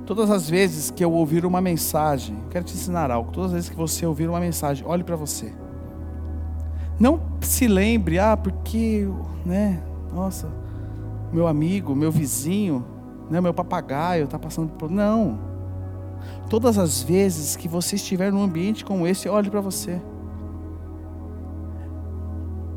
Todas 0.06 0.30
as 0.30 0.50
vezes 0.50 0.92
que 0.92 1.04
eu 1.04 1.12
ouvir 1.12 1.46
uma 1.46 1.60
mensagem, 1.62 2.38
quero 2.50 2.64
te 2.64 2.74
ensinar 2.74 3.12
algo. 3.12 3.32
Todas 3.32 3.52
as 3.52 3.54
vezes 3.54 3.70
que 3.70 3.76
você 3.76 4.06
ouvir 4.06 4.30
uma 4.30 4.40
mensagem, 4.40 4.86
olhe 4.88 5.04
para 5.04 5.16
você. 5.16 5.54
Não 7.00 7.20
se 7.42 7.68
lembre, 7.68 8.20
ah, 8.20 8.38
porque, 8.38 9.08
né? 9.46 9.84
Nossa, 10.14 10.48
meu 11.34 11.48
amigo, 11.48 11.94
meu 11.94 12.12
vizinho, 12.12 12.86
né, 13.30 13.42
meu 13.42 13.54
papagaio 13.54 14.26
está 14.26 14.40
passando 14.40 14.72
por. 14.74 14.90
Não. 14.90 15.55
Todas 16.50 16.78
as 16.78 17.02
vezes 17.02 17.56
que 17.56 17.68
você 17.68 17.96
estiver 17.96 18.32
num 18.32 18.44
ambiente 18.44 18.86
como 18.86 19.08
esse, 19.08 19.28
olhe 19.28 19.50
para 19.50 19.62
você. 19.62 20.02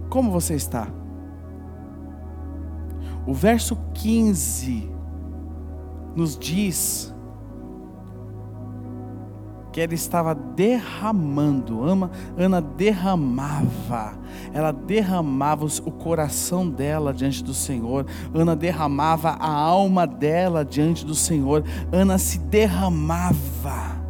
Como 0.09 0.31
você 0.31 0.55
está? 0.55 0.88
O 3.26 3.35
verso 3.35 3.76
15 3.95 4.90
nos 6.17 6.37
diz 6.37 7.14
que 9.78 9.82
ela 9.82 9.94
estava 9.94 10.35
derramando, 10.35 11.85
Ana, 11.85 12.11
Ana 12.37 12.61
derramava, 12.61 14.18
ela 14.52 14.73
derramava 14.73 15.66
o 15.85 15.92
coração 15.92 16.68
dela 16.68 17.14
diante 17.14 17.44
do 17.44 17.54
Senhor, 17.54 18.04
Ana 18.35 18.56
derramava 18.56 19.30
a 19.38 19.49
alma 19.49 20.04
dela 20.04 20.64
diante 20.64 21.06
do 21.06 21.14
Senhor, 21.14 21.62
Ana 21.93 22.19
se 22.19 22.41
derramava, 22.41 24.02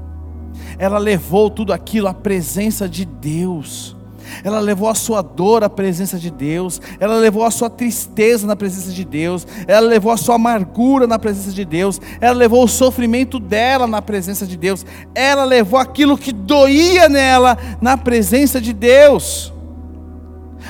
ela 0.78 0.96
levou 0.96 1.50
tudo 1.50 1.74
aquilo 1.74 2.08
à 2.08 2.14
presença 2.14 2.88
de 2.88 3.04
Deus 3.04 3.97
ela 4.44 4.60
levou 4.60 4.88
a 4.88 4.94
sua 4.94 5.22
dor 5.22 5.64
à 5.64 5.68
presença 5.68 6.18
de 6.18 6.30
Deus, 6.30 6.80
ela 6.98 7.16
levou 7.16 7.44
a 7.44 7.50
sua 7.50 7.70
tristeza 7.70 8.46
na 8.46 8.56
presença 8.56 8.90
de 8.90 9.04
Deus, 9.04 9.46
ela 9.66 9.86
levou 9.86 10.12
a 10.12 10.16
sua 10.16 10.36
amargura 10.36 11.06
na 11.06 11.18
presença 11.18 11.52
de 11.52 11.64
Deus, 11.64 12.00
ela 12.20 12.34
levou 12.34 12.64
o 12.64 12.68
sofrimento 12.68 13.38
dela 13.38 13.86
na 13.86 14.02
presença 14.02 14.46
de 14.46 14.56
Deus, 14.56 14.84
ela 15.14 15.44
levou 15.44 15.78
aquilo 15.78 16.18
que 16.18 16.32
doía 16.32 17.08
nela 17.08 17.56
na 17.80 17.96
presença 17.96 18.60
de 18.60 18.72
Deus. 18.72 19.52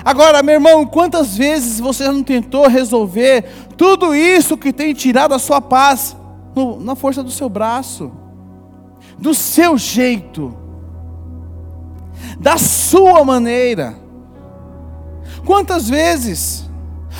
Agora, 0.04 0.42
meu 0.42 0.54
irmão, 0.54 0.86
quantas 0.86 1.36
vezes 1.36 1.80
você 1.80 2.06
não 2.08 2.22
tentou 2.22 2.68
resolver 2.68 3.44
tudo 3.76 4.14
isso 4.14 4.56
que 4.56 4.72
tem 4.72 4.94
tirado 4.94 5.34
a 5.34 5.38
sua 5.38 5.60
paz 5.60 6.16
no, 6.54 6.78
na 6.80 6.94
força 6.94 7.22
do 7.22 7.30
seu 7.30 7.48
braço, 7.48 8.10
do 9.18 9.34
seu 9.34 9.76
jeito? 9.76 10.67
Da 12.38 12.56
sua 12.56 13.24
maneira. 13.24 13.96
Quantas 15.44 15.88
vezes? 15.88 16.68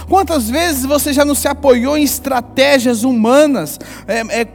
Quantas 0.09 0.49
vezes 0.49 0.85
você 0.85 1.13
já 1.13 1.25
não 1.25 1.35
se 1.35 1.49
apoiou 1.49 1.97
em 1.97 2.03
estratégias 2.03 3.05
humanas, 3.05 3.79
é, 4.07 4.41
é, 4.41 4.49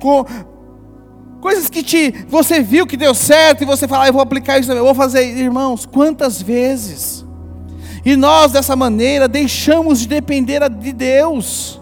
coisas 1.41 1.69
que 1.69 1.84
te, 1.84 2.26
você 2.28 2.62
viu 2.62 2.88
que 2.88 2.95
deu 2.95 3.13
certo 3.13 3.63
e 3.63 3.65
você 3.65 3.88
fala, 3.88 4.06
ah, 4.06 4.08
eu 4.08 4.13
vou 4.13 4.21
aplicar 4.21 4.60
isso, 4.60 4.71
eu 4.71 4.84
vou 4.84 4.95
fazer, 4.95 5.26
irmãos, 5.26 5.86
quantas 5.86 6.41
vezes? 6.41 7.26
E 8.06 8.15
nós 8.15 8.52
dessa 8.52 8.76
maneira 8.76 9.28
deixamos 9.28 9.99
de 9.99 10.08
depender 10.08 10.67
de 10.69 10.91
Deus. 10.91 11.80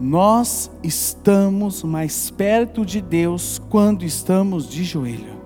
Nós 0.00 0.70
estamos 0.82 1.82
mais 1.82 2.30
perto 2.30 2.86
de 2.86 3.02
Deus 3.02 3.60
quando 3.68 4.02
estamos 4.02 4.66
de 4.66 4.82
joelho. 4.82 5.38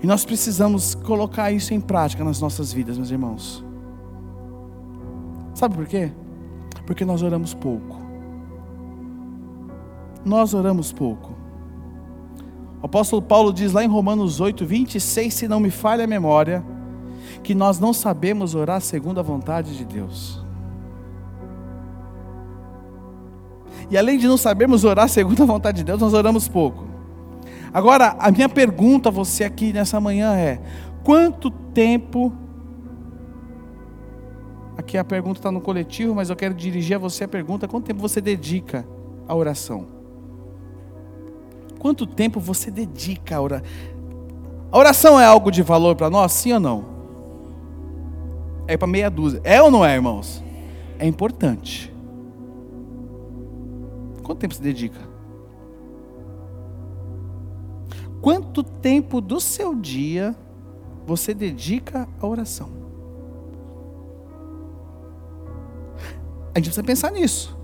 E 0.00 0.06
nós 0.06 0.24
precisamos 0.24 0.94
colocar 0.94 1.50
isso 1.50 1.74
em 1.74 1.80
prática 1.80 2.22
nas 2.22 2.40
nossas 2.40 2.72
vidas, 2.72 2.96
meus 2.96 3.10
irmãos. 3.10 3.64
Sabe 5.52 5.74
por 5.74 5.86
quê? 5.86 6.12
Porque 6.86 7.04
nós 7.04 7.22
oramos 7.22 7.54
pouco. 7.54 7.96
Nós 10.24 10.54
oramos 10.54 10.92
pouco. 10.92 11.34
O 12.80 12.86
apóstolo 12.86 13.20
Paulo 13.20 13.52
diz 13.52 13.72
lá 13.72 13.82
em 13.82 13.88
Romanos 13.88 14.38
8, 14.38 14.64
26, 14.64 15.34
se 15.34 15.48
não 15.48 15.58
me 15.58 15.70
falha 15.70 16.04
a 16.04 16.06
memória, 16.06 16.64
que 17.42 17.52
nós 17.52 17.80
não 17.80 17.92
sabemos 17.92 18.54
orar 18.54 18.80
segundo 18.80 19.18
a 19.18 19.24
vontade 19.24 19.76
de 19.76 19.84
Deus. 19.84 20.45
E 23.90 23.96
além 23.96 24.18
de 24.18 24.26
não 24.26 24.36
sabermos 24.36 24.84
orar 24.84 25.08
segundo 25.08 25.42
a 25.42 25.46
vontade 25.46 25.78
de 25.78 25.84
Deus, 25.84 26.00
nós 26.00 26.12
oramos 26.12 26.48
pouco. 26.48 26.86
Agora, 27.72 28.16
a 28.18 28.30
minha 28.30 28.48
pergunta 28.48 29.08
a 29.08 29.12
você 29.12 29.44
aqui 29.44 29.72
nessa 29.72 30.00
manhã 30.00 30.34
é: 30.34 30.60
quanto 31.04 31.50
tempo. 31.50 32.32
Aqui 34.76 34.98
a 34.98 35.04
pergunta 35.04 35.38
está 35.38 35.50
no 35.50 35.60
coletivo, 35.60 36.14
mas 36.14 36.28
eu 36.28 36.36
quero 36.36 36.54
dirigir 36.54 36.96
a 36.96 36.98
você 36.98 37.24
a 37.24 37.28
pergunta: 37.28 37.68
quanto 37.68 37.86
tempo 37.86 38.00
você 38.00 38.20
dedica 38.20 38.86
à 39.28 39.34
oração? 39.34 39.86
Quanto 41.78 42.06
tempo 42.06 42.40
você 42.40 42.70
dedica 42.70 43.36
à 43.36 43.40
oração? 43.40 43.68
A 44.72 44.78
oração 44.78 45.20
é 45.20 45.24
algo 45.24 45.50
de 45.50 45.62
valor 45.62 45.94
para 45.94 46.10
nós, 46.10 46.32
sim 46.32 46.52
ou 46.52 46.60
não? 46.60 46.84
É 48.66 48.76
para 48.76 48.88
meia 48.88 49.08
dúzia. 49.08 49.40
É 49.44 49.62
ou 49.62 49.70
não 49.70 49.84
é, 49.84 49.94
irmãos? 49.94 50.42
É 50.98 51.06
importante. 51.06 51.94
Quanto 54.26 54.40
tempo 54.40 54.54
você 54.56 54.62
dedica? 54.62 54.98
Quanto 58.20 58.64
tempo 58.64 59.20
do 59.20 59.38
seu 59.38 59.72
dia 59.72 60.34
você 61.06 61.32
dedica 61.32 62.08
à 62.20 62.26
oração? 62.26 62.68
A 66.52 66.58
gente 66.58 66.64
precisa 66.64 66.82
pensar 66.82 67.12
nisso. 67.12 67.56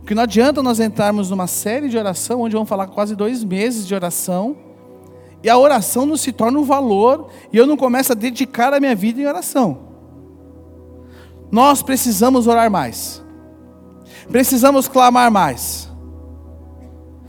Porque 0.00 0.16
não 0.16 0.24
adianta 0.24 0.60
nós 0.64 0.80
entrarmos 0.80 1.30
numa 1.30 1.46
série 1.46 1.88
de 1.88 1.96
oração, 1.96 2.40
onde 2.40 2.54
vamos 2.54 2.68
falar 2.68 2.88
quase 2.88 3.14
dois 3.14 3.44
meses 3.44 3.86
de 3.86 3.94
oração, 3.94 4.56
e 5.44 5.48
a 5.48 5.56
oração 5.56 6.04
não 6.04 6.16
se 6.16 6.32
torna 6.32 6.58
um 6.58 6.64
valor, 6.64 7.28
e 7.52 7.56
eu 7.56 7.68
não 7.68 7.76
começo 7.76 8.10
a 8.10 8.16
dedicar 8.16 8.74
a 8.74 8.80
minha 8.80 8.96
vida 8.96 9.20
em 9.20 9.26
oração. 9.26 9.78
Nós 11.52 11.84
precisamos 11.84 12.48
orar 12.48 12.68
mais, 12.68 13.22
precisamos 14.30 14.88
clamar 14.88 15.30
mais, 15.30 15.88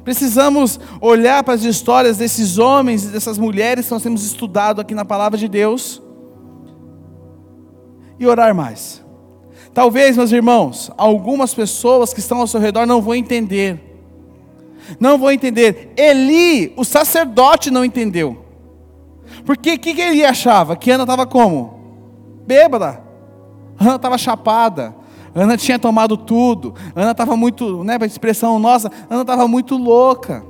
precisamos 0.03 0.79
olhar 0.99 1.43
para 1.43 1.53
as 1.53 1.63
histórias 1.63 2.17
desses 2.17 2.57
homens 2.57 3.03
e 3.03 3.07
dessas 3.07 3.37
mulheres 3.37 3.85
que 3.85 3.91
nós 3.91 4.03
temos 4.03 4.23
estudado 4.23 4.81
aqui 4.81 4.93
na 4.93 5.05
palavra 5.05 5.37
de 5.37 5.47
Deus 5.47 6.01
e 8.19 8.25
orar 8.25 8.53
mais. 8.53 9.03
Talvez, 9.73 10.17
meus 10.17 10.31
irmãos, 10.31 10.91
algumas 10.97 11.53
pessoas 11.53 12.13
que 12.13 12.19
estão 12.19 12.39
ao 12.39 12.47
seu 12.47 12.59
redor 12.59 12.85
não 12.85 13.01
vão 13.01 13.15
entender. 13.15 13.79
Não 14.99 15.17
vão 15.17 15.31
entender. 15.31 15.93
Eli, 15.95 16.73
o 16.75 16.83
sacerdote, 16.83 17.71
não 17.71 17.85
entendeu. 17.85 18.45
Porque 19.45 19.73
o 19.73 19.79
que, 19.79 19.93
que 19.93 20.01
ele 20.01 20.25
achava? 20.25 20.75
Que 20.75 20.91
Ana 20.91 21.03
estava 21.03 21.25
como? 21.25 22.43
Bêbada. 22.45 23.01
Ana 23.79 23.95
estava 23.95 24.17
chapada. 24.17 24.93
Ana 25.33 25.57
tinha 25.57 25.79
tomado 25.79 26.17
tudo. 26.17 26.73
Ana 26.95 27.11
estava 27.11 27.35
muito, 27.35 27.83
né, 27.83 27.97
para 27.97 28.07
expressão 28.07 28.59
nossa, 28.59 28.91
Ana 29.09 29.21
estava 29.21 29.47
muito 29.47 29.77
louca. 29.77 30.43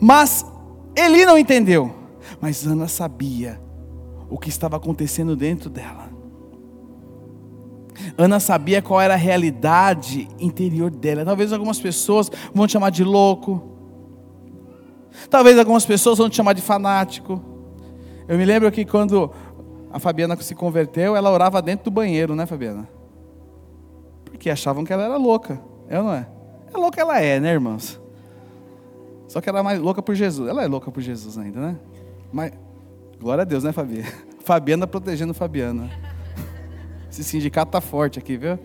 Mas 0.00 0.44
Eli 0.96 1.24
não 1.24 1.38
entendeu. 1.38 1.94
Mas 2.40 2.66
Ana 2.66 2.88
sabia 2.88 3.60
o 4.28 4.38
que 4.38 4.48
estava 4.48 4.76
acontecendo 4.76 5.34
dentro 5.34 5.68
dela. 5.68 6.10
Ana 8.16 8.40
sabia 8.40 8.80
qual 8.80 9.00
era 9.00 9.14
a 9.14 9.16
realidade 9.16 10.28
interior 10.38 10.90
dela. 10.90 11.24
Talvez 11.24 11.52
algumas 11.52 11.80
pessoas 11.80 12.30
vão 12.54 12.66
te 12.66 12.72
chamar 12.72 12.90
de 12.90 13.04
louco. 13.04 13.62
Talvez 15.28 15.58
algumas 15.58 15.84
pessoas 15.84 16.18
vão 16.18 16.28
te 16.28 16.36
chamar 16.36 16.54
de 16.54 16.62
fanático. 16.62 17.42
Eu 18.28 18.38
me 18.38 18.44
lembro 18.44 18.70
que 18.70 18.84
quando 18.84 19.30
a 19.90 19.98
Fabiana 19.98 20.36
se 20.40 20.54
converteu, 20.54 21.16
ela 21.16 21.30
orava 21.30 21.60
dentro 21.60 21.84
do 21.84 21.90
banheiro, 21.90 22.34
né, 22.34 22.46
Fabiana? 22.46 22.88
Porque 24.24 24.48
achavam 24.48 24.84
que 24.84 24.92
ela 24.92 25.04
era 25.04 25.16
louca. 25.16 25.60
É 25.88 25.98
ou 25.98 26.04
não 26.04 26.14
é? 26.14 26.28
É 26.72 26.76
louca 26.76 27.00
ela 27.00 27.20
é, 27.20 27.40
né, 27.40 27.52
irmãos? 27.52 28.00
Só 29.26 29.40
que 29.40 29.48
ela 29.48 29.60
é 29.60 29.62
mais 29.62 29.80
louca 29.80 30.00
por 30.00 30.14
Jesus. 30.14 30.48
Ela 30.48 30.62
é 30.62 30.66
louca 30.66 30.90
por 30.90 31.00
Jesus 31.00 31.36
ainda, 31.36 31.60
né? 31.60 31.76
Mas 32.32 32.52
Glória 33.20 33.42
a 33.42 33.44
Deus, 33.44 33.62
né, 33.62 33.70
Fabi? 33.70 34.02
Fabiana 34.40 34.86
protegendo 34.86 35.34
Fabiana. 35.34 35.90
Esse 37.10 37.22
sindicato 37.22 37.70
tá 37.70 37.80
forte 37.80 38.18
aqui, 38.18 38.36
viu? 38.38 38.58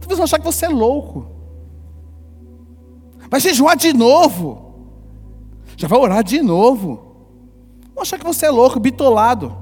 Talvez 0.00 0.16
vão 0.16 0.24
achar 0.24 0.38
que 0.38 0.44
você 0.44 0.64
é 0.64 0.70
louco. 0.70 1.30
Vai 3.30 3.40
jejuar 3.40 3.76
de 3.76 3.92
novo. 3.92 4.88
Já 5.76 5.86
vai 5.86 5.98
orar 5.98 6.24
de 6.24 6.40
novo. 6.40 7.09
Vão 8.00 8.02
achar 8.02 8.18
que 8.18 8.24
você 8.24 8.46
é 8.46 8.50
louco, 8.50 8.80
bitolado. 8.80 9.54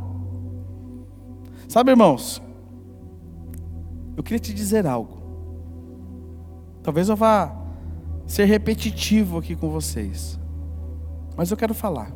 Sabe, 1.69 1.91
irmãos? 1.91 2.41
Eu 4.17 4.23
queria 4.23 4.39
te 4.39 4.55
dizer 4.55 4.87
algo. 4.87 5.19
Talvez 6.81 7.09
eu 7.09 7.17
vá 7.17 7.53
ser 8.29 8.45
repetitivo 8.45 9.39
aqui 9.39 9.57
com 9.57 9.69
vocês. 9.69 10.39
Mas 11.37 11.51
eu 11.51 11.57
quero 11.57 11.75
falar. 11.75 12.13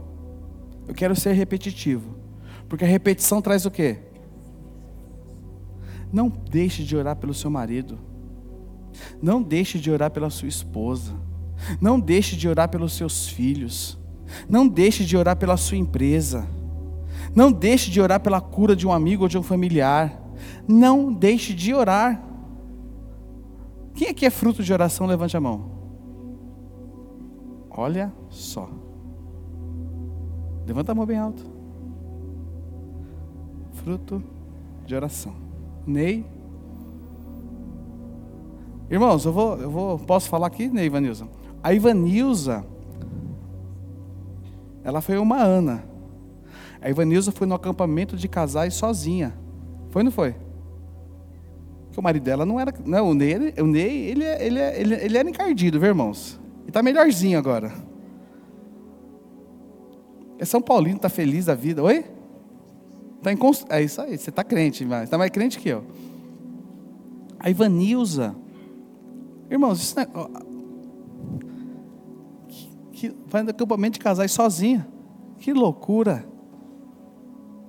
Eu 0.87 0.94
quero 0.94 1.16
ser 1.16 1.32
repetitivo. 1.32 2.14
Porque 2.68 2.85
a 2.85 2.88
repetição 2.88 3.42
traz 3.42 3.66
o 3.66 3.70
quê? 3.72 3.98
Não 6.12 6.28
deixe 6.28 6.85
de 6.85 6.96
orar 6.96 7.16
pelo 7.16 7.35
seu 7.35 7.50
marido. 7.50 7.98
Não 9.20 9.42
deixe 9.42 9.76
de 9.76 9.90
orar 9.90 10.12
pela 10.12 10.30
sua 10.30 10.46
esposa. 10.46 11.14
Não 11.80 11.98
deixe 11.98 12.37
de 12.37 12.48
orar 12.48 12.68
pelos 12.68 12.92
seus 12.92 13.26
filhos. 13.26 13.98
Não 14.48 14.66
deixe 14.66 15.04
de 15.04 15.16
orar 15.16 15.36
pela 15.36 15.56
sua 15.56 15.76
empresa. 15.76 16.46
Não 17.34 17.50
deixe 17.50 17.90
de 17.90 18.00
orar 18.00 18.20
pela 18.20 18.40
cura 18.40 18.76
de 18.76 18.86
um 18.86 18.92
amigo 18.92 19.24
ou 19.24 19.28
de 19.28 19.38
um 19.38 19.42
familiar. 19.42 20.20
Não 20.66 21.12
deixe 21.12 21.54
de 21.54 21.74
orar. 21.74 22.22
Quem 23.94 24.08
aqui 24.08 24.26
é 24.26 24.30
fruto 24.30 24.62
de 24.62 24.72
oração? 24.72 25.06
Levante 25.06 25.36
a 25.36 25.40
mão. 25.40 25.70
Olha 27.70 28.12
só. 28.28 28.68
Levanta 30.66 30.92
a 30.92 30.94
mão 30.94 31.06
bem 31.06 31.18
alto. 31.18 31.42
Fruto 33.72 34.22
de 34.86 34.94
oração. 34.94 35.34
Ney. 35.86 36.24
Irmãos, 38.90 39.24
eu 39.24 39.32
vou, 39.32 39.56
eu 39.56 39.70
vou, 39.70 39.98
posso 39.98 40.28
falar 40.28 40.46
aqui, 40.46 40.68
Ney 40.68 40.86
Ivanilza? 40.86 41.26
A 41.62 41.72
Ivanilza, 41.72 42.64
ela 44.84 45.00
foi 45.00 45.18
uma 45.18 45.40
Ana. 45.42 45.84
A 46.80 46.90
Ivanilza 46.90 47.30
foi 47.30 47.46
no 47.46 47.54
acampamento 47.54 48.16
de 48.16 48.28
casais 48.28 48.74
sozinha. 48.74 49.34
Foi 49.90 50.00
ou 50.00 50.04
não 50.04 50.12
foi? 50.12 50.34
Porque 51.86 52.00
o 52.00 52.02
marido 52.02 52.24
dela 52.24 52.44
não 52.44 52.58
era. 52.58 52.74
Não, 52.84 53.10
o 53.10 53.14
Ney, 53.14 53.32
ele, 53.32 53.62
o 53.62 53.66
Ney 53.66 54.10
ele, 54.10 54.24
ele, 54.24 54.60
ele, 54.60 54.94
ele 54.94 55.18
era 55.18 55.28
encardido, 55.28 55.78
viu, 55.78 55.88
irmãos? 55.88 56.40
Ele 56.60 56.70
está 56.70 56.82
melhorzinho 56.82 57.38
agora. 57.38 57.72
É 60.38 60.44
São 60.44 60.60
Paulino, 60.60 60.96
está 60.96 61.08
feliz 61.08 61.44
da 61.44 61.54
vida. 61.54 61.82
Oi? 61.82 62.04
Tá 63.22 63.32
em 63.32 63.36
const... 63.36 63.64
É 63.68 63.80
isso 63.80 64.00
aí, 64.00 64.18
você 64.18 64.30
está 64.30 64.42
crente, 64.42 64.84
mas 64.84 65.04
está 65.04 65.16
mais 65.16 65.30
crente 65.30 65.58
que 65.60 65.68
eu. 65.68 65.84
A 67.38 67.48
Ivanilza. 67.48 68.34
Irmãos, 69.48 69.80
isso 69.80 69.94
não 69.94 70.02
é... 70.02 70.51
que, 73.02 73.08
no 73.42 73.50
acampamento 73.50 73.94
de 73.94 74.04
casais 74.04 74.30
sozinha. 74.30 74.86
Que 75.38 75.52
loucura. 75.52 76.24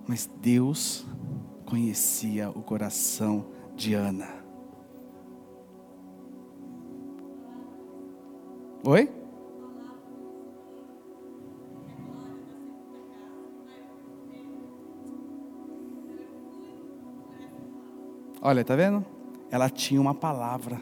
Mas 0.08 0.30
Deus 0.40 1.06
conhecia 1.66 2.52
o 2.52 2.62
coração 2.62 3.48
de 3.76 3.96
Ana. 3.96 4.28
Oi? 8.86 9.10
Olha, 18.40 18.64
tá 18.64 18.76
vendo? 18.76 19.04
Ela 19.50 19.70
tinha 19.70 20.00
uma 20.00 20.14
palavra. 20.14 20.80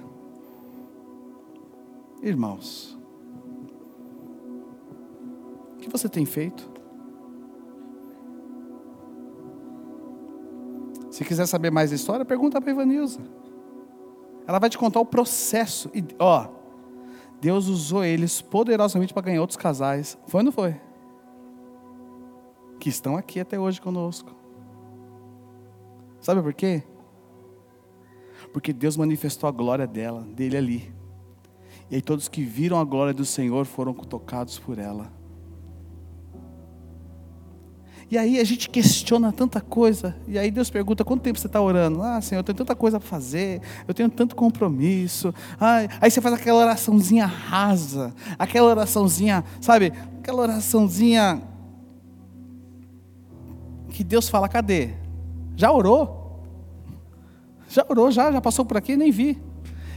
Irmãos, 2.22 3.00
você 5.92 6.10
tem 6.10 6.26
feito? 6.26 6.70
Se 11.10 11.26
quiser 11.26 11.46
saber 11.46 11.72
mais 11.72 11.90
da 11.90 11.96
história, 11.96 12.24
pergunta 12.26 12.62
para 12.62 12.72
a 12.72 12.74
Ivanilza. 12.74 13.20
Ela 14.48 14.60
vai 14.60 14.70
te 14.70 14.78
contar 14.78 15.00
o 15.00 15.06
processo. 15.06 15.90
E, 15.94 16.04
ó, 16.18 16.48
Deus 17.40 17.68
usou 17.68 18.04
eles 18.04 18.42
poderosamente 18.42 19.14
para 19.14 19.24
ganhar 19.24 19.42
outros 19.42 19.58
casais. 19.58 20.18
Foi 20.28 20.40
ou 20.40 20.46
não 20.46 20.52
foi? 20.52 20.80
Que 22.80 22.90
estão 22.90 23.18
aqui 23.18 23.40
até 23.40 23.60
hoje 23.60 23.82
conosco. 23.82 24.34
Sabe 26.20 26.42
por 26.42 26.54
quê? 26.54 26.84
porque 28.52 28.74
Deus 28.74 28.98
manifestou 28.98 29.48
a 29.48 29.52
glória 29.52 29.88
dela, 29.88 30.22
dele 30.22 30.58
ali. 30.58 30.94
E 31.90 31.96
aí 31.96 32.02
todos 32.02 32.28
que 32.28 32.44
viram 32.44 32.80
a 32.80 32.84
glória 32.84 33.14
do 33.14 33.26
Senhor 33.26 33.66
foram 33.66 33.94
tocados 33.94 34.60
por 34.60 34.78
ela. 34.78 35.12
E 38.12 38.18
aí 38.18 38.42
a 38.42 38.44
gente 38.44 38.70
questiona 38.70 39.32
tanta 39.32 39.62
coisa, 39.62 40.14
e 40.28 40.38
aí 40.38 40.52
Deus 40.52 40.70
pergunta: 40.70 41.06
quanto 41.06 41.22
tempo 41.22 41.40
você 41.40 41.48
está 41.48 41.62
orando? 41.62 42.02
Ah, 42.04 42.20
Senhor, 42.20 42.42
eu 42.42 42.44
tenho 42.44 42.58
tanta 42.58 42.76
coisa 42.76 43.00
para 43.00 43.08
fazer, 43.08 43.62
eu 43.88 43.94
tenho 43.94 44.10
tanto 44.10 44.36
compromisso. 44.36 45.34
Ah, 45.58 45.88
aí 46.02 46.12
você 46.12 46.20
faz 46.20 46.36
aquela 46.36 46.60
oraçãozinha 46.60 47.26
rasa, 47.26 48.14
aquela 48.38 48.68
oraçãozinha, 48.68 49.46
sabe? 49.62 49.94
Aquela 50.20 50.42
oraçãozinha 50.42 51.42
que 53.92 54.04
Deus 54.04 54.28
fala: 54.28 54.50
cadê? 54.50 54.90
Já 55.56 55.72
orou? 55.72 56.44
Já 57.70 57.86
orou, 57.88 58.12
já, 58.12 58.30
já 58.30 58.42
passou 58.42 58.66
por 58.66 58.76
aqui, 58.76 58.98
nem 58.98 59.10
vi. 59.10 59.42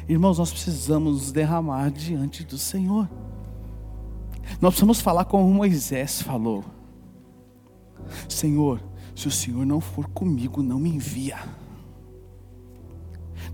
Irmãos, 0.09 0.39
nós 0.39 0.53
precisamos 0.53 1.15
nos 1.15 1.33
derramar 1.33 1.91
diante 1.91 2.45
do 2.45 2.59
Senhor. 2.59 3.11
Nós 4.61 4.75
precisamos 4.75 5.01
falar 5.01 5.25
como 5.25 5.53
Moisés 5.53 6.23
falou: 6.23 6.65
Senhor, 8.29 8.83
se 9.15 9.29
o 9.29 9.31
Senhor 9.31 9.65
não 9.65 9.81
for 9.81 10.07
comigo, 10.09 10.63
não 10.63 10.79
me 10.79 10.91
envia. 10.91 11.39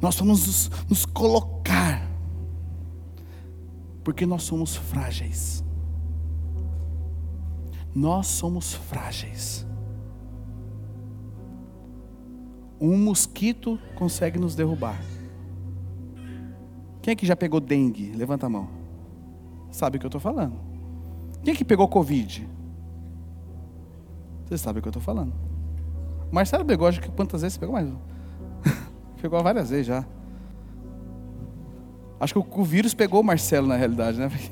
Nós 0.01 0.17
vamos 0.17 0.47
nos, 0.47 0.71
nos 0.89 1.05
colocar, 1.05 2.09
porque 4.03 4.25
nós 4.25 4.43
somos 4.43 4.77
frágeis. 4.77 5.63
Nós 7.95 8.27
somos 8.27 8.73
frágeis. 8.73 9.67
Um 12.81 12.97
mosquito 12.97 13.79
consegue 13.95 14.39
nos 14.39 14.55
derrubar. 14.55 15.03
Quem 17.03 17.13
é 17.13 17.15
que 17.15 17.27
já 17.27 17.37
pegou 17.37 17.61
dengue? 17.61 18.13
Levanta 18.13 18.47
a 18.47 18.49
mão. 18.49 18.69
Sabe 19.71 19.97
o 19.97 20.01
que 20.01 20.07
eu 20.07 20.09
estou 20.09 20.21
falando. 20.21 20.57
Quem 21.43 21.53
é 21.53 21.57
que 21.57 21.65
pegou 21.65 21.89
Covid? 21.89 22.49
Você 24.51 24.59
sabe 24.59 24.81
o 24.81 24.83
que 24.83 24.89
eu 24.89 24.91
estou 24.91 25.01
falando. 25.01 25.33
Marcelo 26.33 26.65
pegou, 26.65 26.89
acho 26.89 27.01
que 27.01 27.09
quantas 27.09 27.43
vezes 27.43 27.55
você 27.55 27.61
pegou 27.61 27.73
mais? 27.73 27.89
pegou 29.23 29.41
várias 29.45 29.71
vezes 29.71 29.87
já. 29.87 30.05
Acho 32.19 32.35
que 32.35 32.61
o, 32.61 32.65
vírus 32.65 32.93
pegou 32.93 33.21
o 33.21 33.25
Marcelo 33.25 33.69
na 33.69 33.77
realidade, 33.77 34.19
né? 34.19 34.29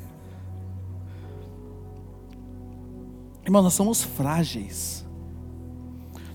Irmão, 3.45 3.61
nós 3.61 3.75
somos 3.75 4.05
frágeis. 4.05 5.05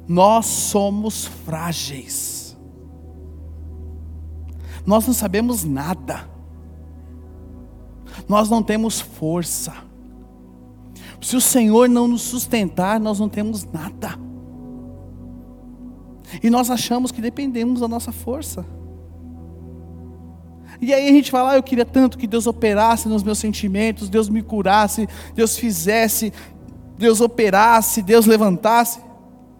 Nós 0.05 0.45
somos 0.45 1.25
frágeis. 1.25 2.57
Nós 4.85 5.07
não 5.07 5.13
sabemos 5.13 5.63
nada. 5.63 6.27
Nós 8.27 8.49
não 8.49 8.61
temos 8.61 8.99
força. 8.99 9.92
Se 11.23 11.37
o 11.37 11.41
Senhor 11.41 11.87
não 11.87 12.07
nos 12.07 12.21
sustentar, 12.21 12.99
nós 12.99 13.19
não 13.19 13.29
temos 13.29 13.63
nada. 13.63 14.19
E 16.43 16.49
nós 16.49 16.69
achamos 16.69 17.11
que 17.11 17.21
dependemos 17.21 17.79
da 17.79 17.87
nossa 17.87 18.11
força. 18.11 18.65
E 20.81 20.93
aí 20.93 21.07
a 21.07 21.11
gente 21.11 21.31
fala, 21.31 21.51
ah, 21.51 21.55
eu 21.55 21.63
queria 21.63 21.85
tanto 21.85 22.17
que 22.17 22.27
Deus 22.27 22.45
operasse 22.45 23.07
nos 23.07 23.23
meus 23.23 23.39
sentimentos, 23.39 24.09
Deus 24.09 24.27
me 24.27 24.41
curasse, 24.41 25.07
Deus 25.33 25.57
fizesse, 25.57 26.33
Deus 26.97 27.21
operasse, 27.21 28.01
Deus 28.01 28.25
levantasse. 28.25 28.99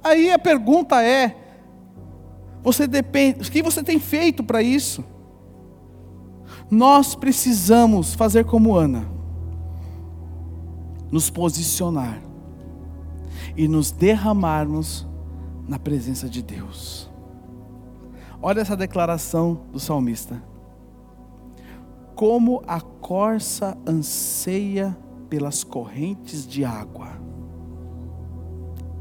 Aí 0.03 0.31
a 0.31 0.39
pergunta 0.39 1.01
é: 1.01 1.33
você 2.61 2.85
depende, 2.85 3.47
o 3.47 3.51
que 3.51 3.63
você 3.63 3.81
tem 3.81 3.99
feito 3.99 4.43
para 4.43 4.61
isso? 4.61 5.03
Nós 6.69 7.15
precisamos 7.15 8.13
fazer 8.15 8.43
como 8.43 8.75
Ana, 8.75 9.07
nos 11.13 11.29
posicionar 11.29 12.19
e 13.55 13.67
nos 13.67 13.91
derramarmos 13.91 15.07
na 15.67 15.77
presença 15.77 16.27
de 16.27 16.41
Deus. 16.41 17.07
Olha 18.41 18.61
essa 18.61 18.75
declaração 18.75 19.61
do 19.71 19.79
salmista. 19.79 20.43
Como 22.15 22.63
a 22.65 22.81
corça 22.81 23.77
anseia 23.87 24.97
pelas 25.29 25.63
correntes 25.63 26.47
de 26.47 26.65
água, 26.65 27.09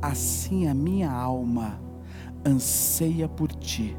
assim 0.02 0.68
a 0.68 0.74
minha 0.74 1.10
alma 1.10 1.80
anseia 2.44 3.26
por 3.26 3.50
ti. 3.52 3.96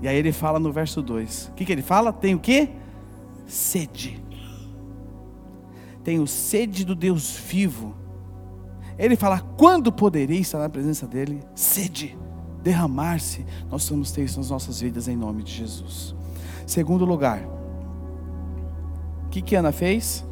E 0.00 0.06
aí 0.06 0.16
ele 0.16 0.30
fala 0.30 0.60
no 0.60 0.70
verso 0.70 1.02
2: 1.02 1.48
o 1.48 1.54
que, 1.54 1.64
que 1.64 1.72
ele 1.72 1.82
fala? 1.82 2.12
Tem 2.12 2.36
o 2.36 2.38
que? 2.38 2.70
Sede. 3.48 4.23
Tenho 6.04 6.26
sede 6.26 6.84
do 6.84 6.94
Deus 6.94 7.34
vivo. 7.34 7.94
Ele 8.98 9.16
fala: 9.16 9.40
quando 9.40 9.90
poderei 9.90 10.38
estar 10.38 10.58
na 10.58 10.68
presença 10.68 11.06
dele? 11.06 11.40
Sede, 11.54 12.16
derramar-se. 12.62 13.44
Nós 13.70 13.82
somos 13.82 14.12
ter 14.12 14.24
isso 14.24 14.38
nas 14.38 14.50
nossas 14.50 14.80
vidas 14.80 15.08
em 15.08 15.16
nome 15.16 15.42
de 15.42 15.52
Jesus. 15.52 16.14
Segundo 16.66 17.04
lugar, 17.04 17.42
o 19.24 19.28
que, 19.30 19.40
que 19.40 19.56
Ana 19.56 19.72
fez? 19.72 20.24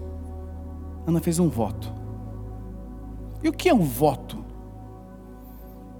Ana 1.06 1.20
fez 1.20 1.38
um 1.38 1.48
voto. 1.48 1.92
E 3.42 3.48
o 3.48 3.52
que 3.52 3.68
é 3.68 3.74
um 3.74 3.82
voto? 3.82 4.44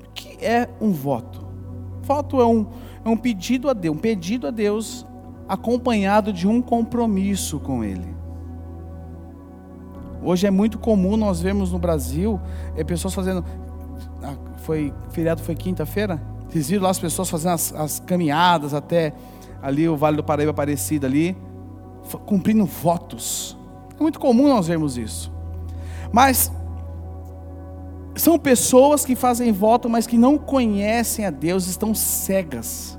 O 0.06 0.12
que 0.12 0.44
é 0.44 0.68
um 0.80 0.92
voto? 0.92 1.44
Voto 2.02 2.40
é 2.40 2.46
um, 2.46 2.66
é 3.04 3.08
um 3.08 3.16
pedido 3.16 3.68
a 3.68 3.72
Deus, 3.72 3.96
um 3.96 3.98
pedido 3.98 4.46
a 4.46 4.50
Deus 4.50 5.06
acompanhado 5.48 6.32
de 6.32 6.46
um 6.46 6.62
compromisso 6.62 7.58
com 7.58 7.82
Ele. 7.82 8.11
Hoje 10.22 10.46
é 10.46 10.50
muito 10.50 10.78
comum 10.78 11.16
nós 11.16 11.40
vermos 11.40 11.72
no 11.72 11.78
Brasil 11.78 12.40
é, 12.76 12.84
pessoas 12.84 13.12
fazendo. 13.12 13.44
Ah, 14.22 14.34
foi 14.58 14.92
feriado 15.10 15.42
foi 15.42 15.54
quinta-feira. 15.54 16.22
Vocês 16.48 16.68
viram 16.68 16.84
lá 16.84 16.90
as 16.90 16.98
pessoas 16.98 17.28
fazendo 17.28 17.52
as, 17.52 17.74
as, 17.74 18.00
caminhadas 18.00 18.74
até 18.74 19.12
ali 19.60 19.88
o 19.88 19.96
Vale 19.96 20.16
do 20.16 20.24
Paraíba 20.24 20.50
Aparecida 20.50 21.06
ali, 21.06 21.36
cumprindo 22.26 22.64
votos. 22.64 23.56
É 23.98 24.02
muito 24.02 24.20
comum 24.20 24.48
nós 24.48 24.66
vermos 24.66 24.96
isso. 24.96 25.32
Mas 26.12 26.52
são 28.14 28.38
pessoas 28.38 29.04
que 29.04 29.16
fazem 29.16 29.50
voto, 29.50 29.88
mas 29.88 30.06
que 30.06 30.18
não 30.18 30.36
conhecem 30.36 31.24
a 31.24 31.30
Deus, 31.30 31.66
estão 31.66 31.94
cegas. 31.94 32.98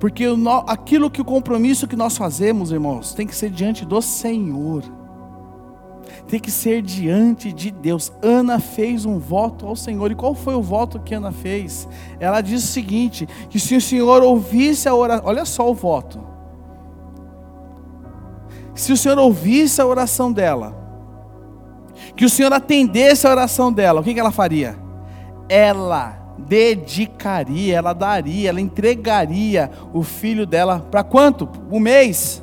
Porque 0.00 0.24
aquilo 0.66 1.10
que 1.10 1.20
o 1.20 1.24
compromisso 1.24 1.86
que 1.86 1.96
nós 1.96 2.16
fazemos, 2.16 2.72
irmãos, 2.72 3.14
tem 3.14 3.26
que 3.26 3.34
ser 3.34 3.50
diante 3.50 3.84
do 3.84 4.02
Senhor. 4.02 4.97
Tem 6.28 6.38
que 6.38 6.50
ser 6.50 6.82
diante 6.82 7.50
de 7.50 7.70
Deus. 7.70 8.12
Ana 8.22 8.60
fez 8.60 9.06
um 9.06 9.18
voto 9.18 9.66
ao 9.66 9.74
Senhor. 9.74 10.10
E 10.12 10.14
qual 10.14 10.34
foi 10.34 10.54
o 10.54 10.62
voto 10.62 11.00
que 11.00 11.14
Ana 11.14 11.32
fez? 11.32 11.88
Ela 12.20 12.42
diz 12.42 12.62
o 12.62 12.66
seguinte: 12.66 13.26
que 13.48 13.58
se 13.58 13.74
o 13.74 13.80
Senhor 13.80 14.22
ouvisse 14.22 14.88
a 14.88 14.94
oração, 14.94 15.26
olha 15.26 15.44
só 15.46 15.70
o 15.70 15.74
voto. 15.74 16.20
Se 18.74 18.92
o 18.92 18.96
Senhor 18.96 19.18
ouvisse 19.18 19.80
a 19.80 19.86
oração 19.86 20.30
dela, 20.30 20.76
que 22.14 22.26
o 22.26 22.30
Senhor 22.30 22.52
atendesse 22.52 23.26
a 23.26 23.30
oração 23.30 23.72
dela, 23.72 24.00
o 24.00 24.04
que, 24.04 24.12
que 24.12 24.20
ela 24.20 24.30
faria? 24.30 24.78
Ela 25.48 26.34
dedicaria, 26.38 27.76
ela 27.76 27.92
daria, 27.92 28.50
ela 28.50 28.60
entregaria 28.60 29.70
o 29.92 30.02
filho 30.02 30.46
dela 30.46 30.86
para 30.90 31.02
quanto? 31.02 31.48
Um 31.70 31.80
mês? 31.80 32.42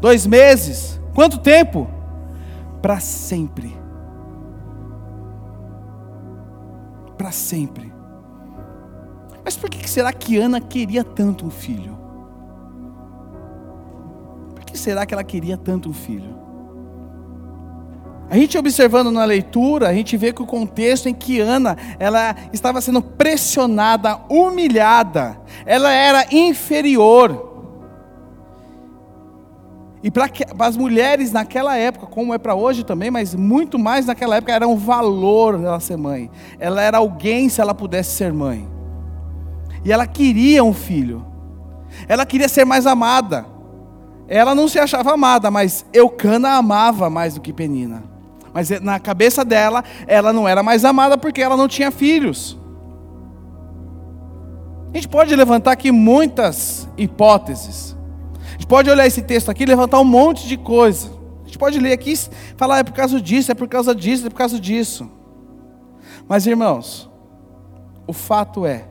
Dois 0.00 0.26
meses? 0.26 1.00
Quanto 1.14 1.38
tempo? 1.38 1.86
Para 2.84 3.00
sempre. 3.00 3.74
Para 7.16 7.32
sempre. 7.32 7.90
Mas 9.42 9.56
por 9.56 9.70
que 9.70 9.88
será 9.88 10.12
que 10.12 10.36
Ana 10.36 10.60
queria 10.60 11.02
tanto 11.02 11.46
um 11.46 11.50
filho? 11.50 11.96
Por 14.54 14.66
que 14.66 14.76
será 14.76 15.06
que 15.06 15.14
ela 15.14 15.24
queria 15.24 15.56
tanto 15.56 15.88
um 15.88 15.94
filho? 15.94 16.36
A 18.28 18.36
gente 18.36 18.58
observando 18.58 19.10
na 19.10 19.24
leitura, 19.24 19.88
a 19.88 19.94
gente 19.94 20.14
vê 20.18 20.30
que 20.30 20.42
o 20.42 20.46
contexto 20.46 21.08
em 21.08 21.14
que 21.14 21.40
Ana, 21.40 21.78
ela 21.98 22.36
estava 22.52 22.82
sendo 22.82 23.00
pressionada, 23.00 24.20
humilhada, 24.28 25.40
ela 25.64 25.90
era 25.90 26.26
inferior. 26.30 27.53
E 30.04 30.10
para 30.10 30.28
as 30.58 30.76
mulheres 30.76 31.32
naquela 31.32 31.78
época, 31.78 32.06
como 32.06 32.34
é 32.34 32.36
para 32.36 32.54
hoje 32.54 32.84
também, 32.84 33.10
mas 33.10 33.34
muito 33.34 33.78
mais 33.78 34.04
naquela 34.04 34.36
época, 34.36 34.52
era 34.52 34.68
um 34.68 34.76
valor 34.76 35.54
ela 35.54 35.80
ser 35.80 35.96
mãe. 35.96 36.30
Ela 36.60 36.82
era 36.82 36.98
alguém 36.98 37.48
se 37.48 37.58
ela 37.58 37.74
pudesse 37.74 38.10
ser 38.10 38.30
mãe. 38.30 38.68
E 39.82 39.90
ela 39.90 40.06
queria 40.06 40.62
um 40.62 40.74
filho. 40.74 41.24
Ela 42.06 42.26
queria 42.26 42.50
ser 42.50 42.66
mais 42.66 42.86
amada. 42.86 43.46
Ela 44.28 44.54
não 44.54 44.68
se 44.68 44.78
achava 44.78 45.14
amada, 45.14 45.50
mas 45.50 45.86
Eucana 45.90 46.50
amava 46.50 47.08
mais 47.08 47.36
do 47.36 47.40
que 47.40 47.50
Penina. 47.50 48.04
Mas 48.52 48.68
na 48.82 49.00
cabeça 49.00 49.42
dela, 49.42 49.82
ela 50.06 50.34
não 50.34 50.46
era 50.46 50.62
mais 50.62 50.84
amada 50.84 51.16
porque 51.16 51.40
ela 51.40 51.56
não 51.56 51.66
tinha 51.66 51.90
filhos. 51.90 52.58
A 54.92 54.96
gente 54.98 55.08
pode 55.08 55.34
levantar 55.34 55.72
aqui 55.72 55.90
muitas 55.90 56.86
hipóteses. 56.98 57.96
Gente 58.64 58.70
pode 58.70 58.88
olhar 58.88 59.06
esse 59.06 59.20
texto 59.20 59.50
aqui 59.50 59.64
e 59.64 59.66
levantar 59.66 60.00
um 60.00 60.06
monte 60.06 60.48
de 60.48 60.56
coisa. 60.56 61.10
A 61.42 61.44
gente 61.44 61.58
pode 61.58 61.78
ler 61.78 61.92
aqui 61.92 62.14
e 62.14 62.16
falar, 62.56 62.78
é 62.78 62.82
por 62.82 62.94
causa 62.94 63.20
disso, 63.20 63.52
é 63.52 63.54
por 63.54 63.68
causa 63.68 63.94
disso, 63.94 64.26
é 64.26 64.30
por 64.30 64.38
causa 64.38 64.58
disso. 64.58 65.06
Mas 66.26 66.46
irmãos, 66.46 67.10
o 68.06 68.12
fato 68.14 68.64
é 68.64 68.88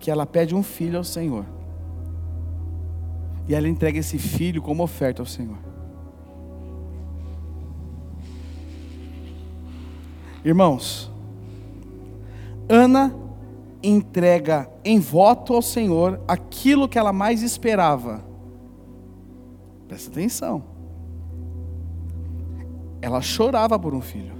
que 0.00 0.10
ela 0.10 0.26
pede 0.26 0.52
um 0.52 0.64
filho 0.64 0.98
ao 0.98 1.04
Senhor. 1.04 1.46
E 3.46 3.54
ela 3.54 3.68
entrega 3.68 4.00
esse 4.00 4.18
filho 4.18 4.60
como 4.60 4.82
oferta 4.82 5.22
ao 5.22 5.26
Senhor. 5.26 5.58
Irmãos, 10.44 11.08
Ana 12.68 13.14
entrega 13.82 14.70
em 14.84 14.98
voto 14.98 15.54
ao 15.54 15.62
Senhor 15.62 16.20
aquilo 16.28 16.88
que 16.88 16.98
ela 16.98 17.12
mais 17.12 17.42
esperava. 17.42 18.24
Presta 19.88 20.10
atenção. 20.10 20.62
Ela 23.00 23.20
chorava 23.20 23.78
por 23.78 23.94
um 23.94 24.00
filho. 24.00 24.34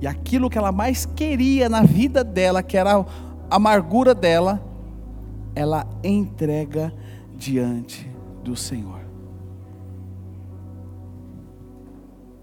E 0.00 0.06
aquilo 0.06 0.48
que 0.48 0.58
ela 0.58 0.70
mais 0.70 1.04
queria 1.06 1.68
na 1.68 1.82
vida 1.82 2.22
dela, 2.22 2.62
que 2.62 2.76
era 2.76 2.98
a 2.98 3.04
amargura 3.50 4.14
dela, 4.14 4.62
ela 5.54 5.86
entrega 6.04 6.92
diante 7.34 8.08
do 8.44 8.54
Senhor. 8.54 9.00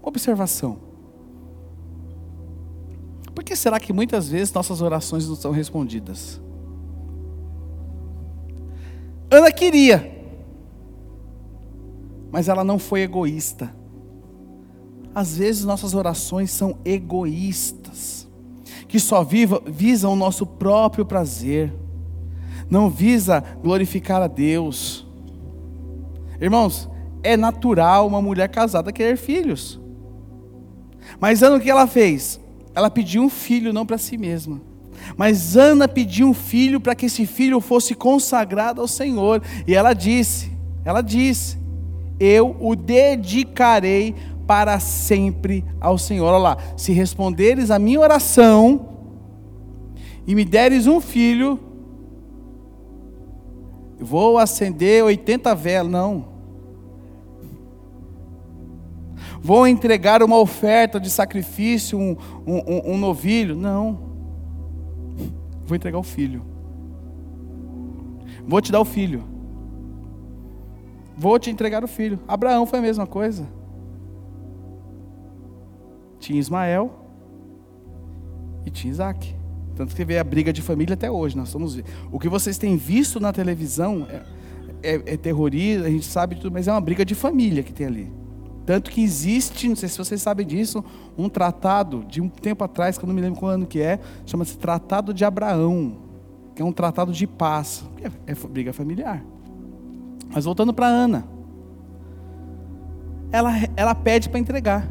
Observação. 0.02 0.83
Por 3.34 3.42
que 3.42 3.56
será 3.56 3.80
que 3.80 3.92
muitas 3.92 4.28
vezes 4.28 4.52
nossas 4.52 4.80
orações 4.80 5.28
não 5.28 5.34
são 5.34 5.50
respondidas? 5.50 6.40
Ana 9.30 9.50
queria, 9.50 10.14
mas 12.30 12.48
ela 12.48 12.62
não 12.62 12.78
foi 12.78 13.00
egoísta. 13.00 13.74
Às 15.12 15.36
vezes 15.36 15.64
nossas 15.64 15.94
orações 15.94 16.50
são 16.50 16.78
egoístas, 16.84 18.28
que 18.86 19.00
só 19.00 19.24
viva, 19.24 19.62
visam 19.66 20.12
o 20.12 20.16
nosso 20.16 20.46
próprio 20.46 21.04
prazer, 21.04 21.72
não 22.70 22.88
visa 22.88 23.40
glorificar 23.62 24.22
a 24.22 24.26
Deus. 24.26 25.06
Irmãos, 26.40 26.88
é 27.22 27.36
natural 27.36 28.06
uma 28.06 28.22
mulher 28.22 28.48
casada 28.48 28.92
querer 28.92 29.16
filhos. 29.16 29.80
Mas 31.18 31.42
Ana 31.42 31.56
o 31.56 31.60
que 31.60 31.70
ela 31.70 31.86
fez? 31.86 32.40
Ela 32.74 32.90
pediu 32.90 33.22
um 33.22 33.28
filho 33.28 33.72
não 33.72 33.86
para 33.86 33.98
si 33.98 34.16
mesma. 34.16 34.60
Mas 35.16 35.56
Ana 35.56 35.86
pediu 35.86 36.28
um 36.28 36.34
filho 36.34 36.80
para 36.80 36.94
que 36.94 37.06
esse 37.06 37.26
filho 37.26 37.60
fosse 37.60 37.94
consagrado 37.94 38.80
ao 38.80 38.88
Senhor. 38.88 39.42
E 39.66 39.74
ela 39.74 39.92
disse: 39.92 40.52
Ela 40.84 41.02
disse: 41.02 41.58
Eu 42.18 42.56
o 42.60 42.74
dedicarei 42.74 44.14
para 44.46 44.78
sempre 44.80 45.64
ao 45.80 45.98
Senhor. 45.98 46.26
Olha 46.26 46.38
lá, 46.38 46.58
se 46.76 46.92
responderes 46.92 47.70
a 47.70 47.78
minha 47.78 48.00
oração 48.00 48.88
e 50.26 50.34
me 50.34 50.44
deres 50.44 50.86
um 50.86 51.00
filho, 51.00 51.58
vou 53.98 54.38
acender 54.38 55.04
80 55.04 55.54
velas. 55.54 55.92
Não. 55.92 56.33
Vou 59.44 59.68
entregar 59.68 60.22
uma 60.22 60.38
oferta 60.38 60.98
de 60.98 61.10
sacrifício, 61.10 61.98
um, 61.98 62.16
um, 62.46 62.92
um 62.94 62.96
novilho. 62.96 63.54
Não. 63.54 63.98
Vou 65.66 65.76
entregar 65.76 65.98
o 65.98 66.02
filho. 66.02 66.42
Vou 68.48 68.62
te 68.62 68.72
dar 68.72 68.80
o 68.80 68.86
filho. 68.86 69.22
Vou 71.14 71.38
te 71.38 71.50
entregar 71.50 71.84
o 71.84 71.86
filho. 71.86 72.18
Abraão 72.26 72.64
foi 72.64 72.78
a 72.78 72.82
mesma 72.82 73.06
coisa. 73.06 73.46
Tinha 76.18 76.40
Ismael 76.40 76.90
e 78.64 78.70
tinha 78.70 78.90
Isaac. 78.90 79.34
Tanto 79.76 79.94
que 79.94 80.06
vê 80.06 80.18
a 80.18 80.24
briga 80.24 80.54
de 80.54 80.62
família 80.62 80.94
até 80.94 81.10
hoje. 81.10 81.36
Nós 81.36 81.48
estamos 81.48 81.78
O 82.10 82.18
que 82.18 82.30
vocês 82.30 82.56
têm 82.56 82.78
visto 82.78 83.20
na 83.20 83.30
televisão 83.30 84.06
é, 84.08 84.94
é, 84.94 85.02
é 85.12 85.16
terrorismo, 85.18 85.84
a 85.84 85.90
gente 85.90 86.06
sabe 86.06 86.34
tudo, 86.36 86.50
mas 86.50 86.66
é 86.66 86.72
uma 86.72 86.80
briga 86.80 87.04
de 87.04 87.14
família 87.14 87.62
que 87.62 87.74
tem 87.74 87.86
ali. 87.86 88.23
Tanto 88.66 88.90
que 88.90 89.02
existe, 89.02 89.68
não 89.68 89.76
sei 89.76 89.88
se 89.88 89.98
vocês 89.98 90.22
sabem 90.22 90.46
disso, 90.46 90.82
um 91.18 91.28
tratado 91.28 92.04
de 92.08 92.20
um 92.20 92.28
tempo 92.28 92.64
atrás, 92.64 92.96
que 92.96 93.04
eu 93.04 93.06
não 93.06 93.14
me 93.14 93.20
lembro 93.20 93.38
qual 93.38 93.52
ano 93.52 93.66
que 93.66 93.80
é, 93.80 94.00
chama-se 94.24 94.56
Tratado 94.56 95.12
de 95.12 95.24
Abraão, 95.24 95.98
que 96.54 96.62
é 96.62 96.64
um 96.64 96.72
tratado 96.72 97.12
de 97.12 97.26
paz. 97.26 97.84
É, 98.26 98.32
é 98.32 98.34
briga 98.48 98.72
familiar. 98.72 99.22
Mas 100.32 100.46
voltando 100.46 100.72
para 100.72 100.86
Ana. 100.86 101.26
Ela, 103.30 103.52
ela 103.76 103.94
pede 103.94 104.28
para 104.30 104.40
entregar. 104.40 104.88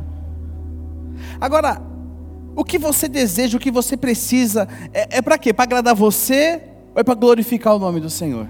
Agora, 1.42 1.82
o 2.56 2.64
que 2.64 2.78
você 2.78 3.08
deseja, 3.08 3.58
o 3.58 3.60
que 3.60 3.72
você 3.72 3.98
precisa, 3.98 4.68
é, 4.94 5.18
é 5.18 5.22
para 5.22 5.38
quê? 5.38 5.52
Para 5.52 5.64
agradar 5.64 5.96
você 5.96 6.62
ou 6.94 7.02
é 7.02 7.04
para 7.04 7.16
glorificar 7.16 7.76
o 7.76 7.80
nome 7.80 8.00
do 8.00 8.10
Senhor? 8.10 8.48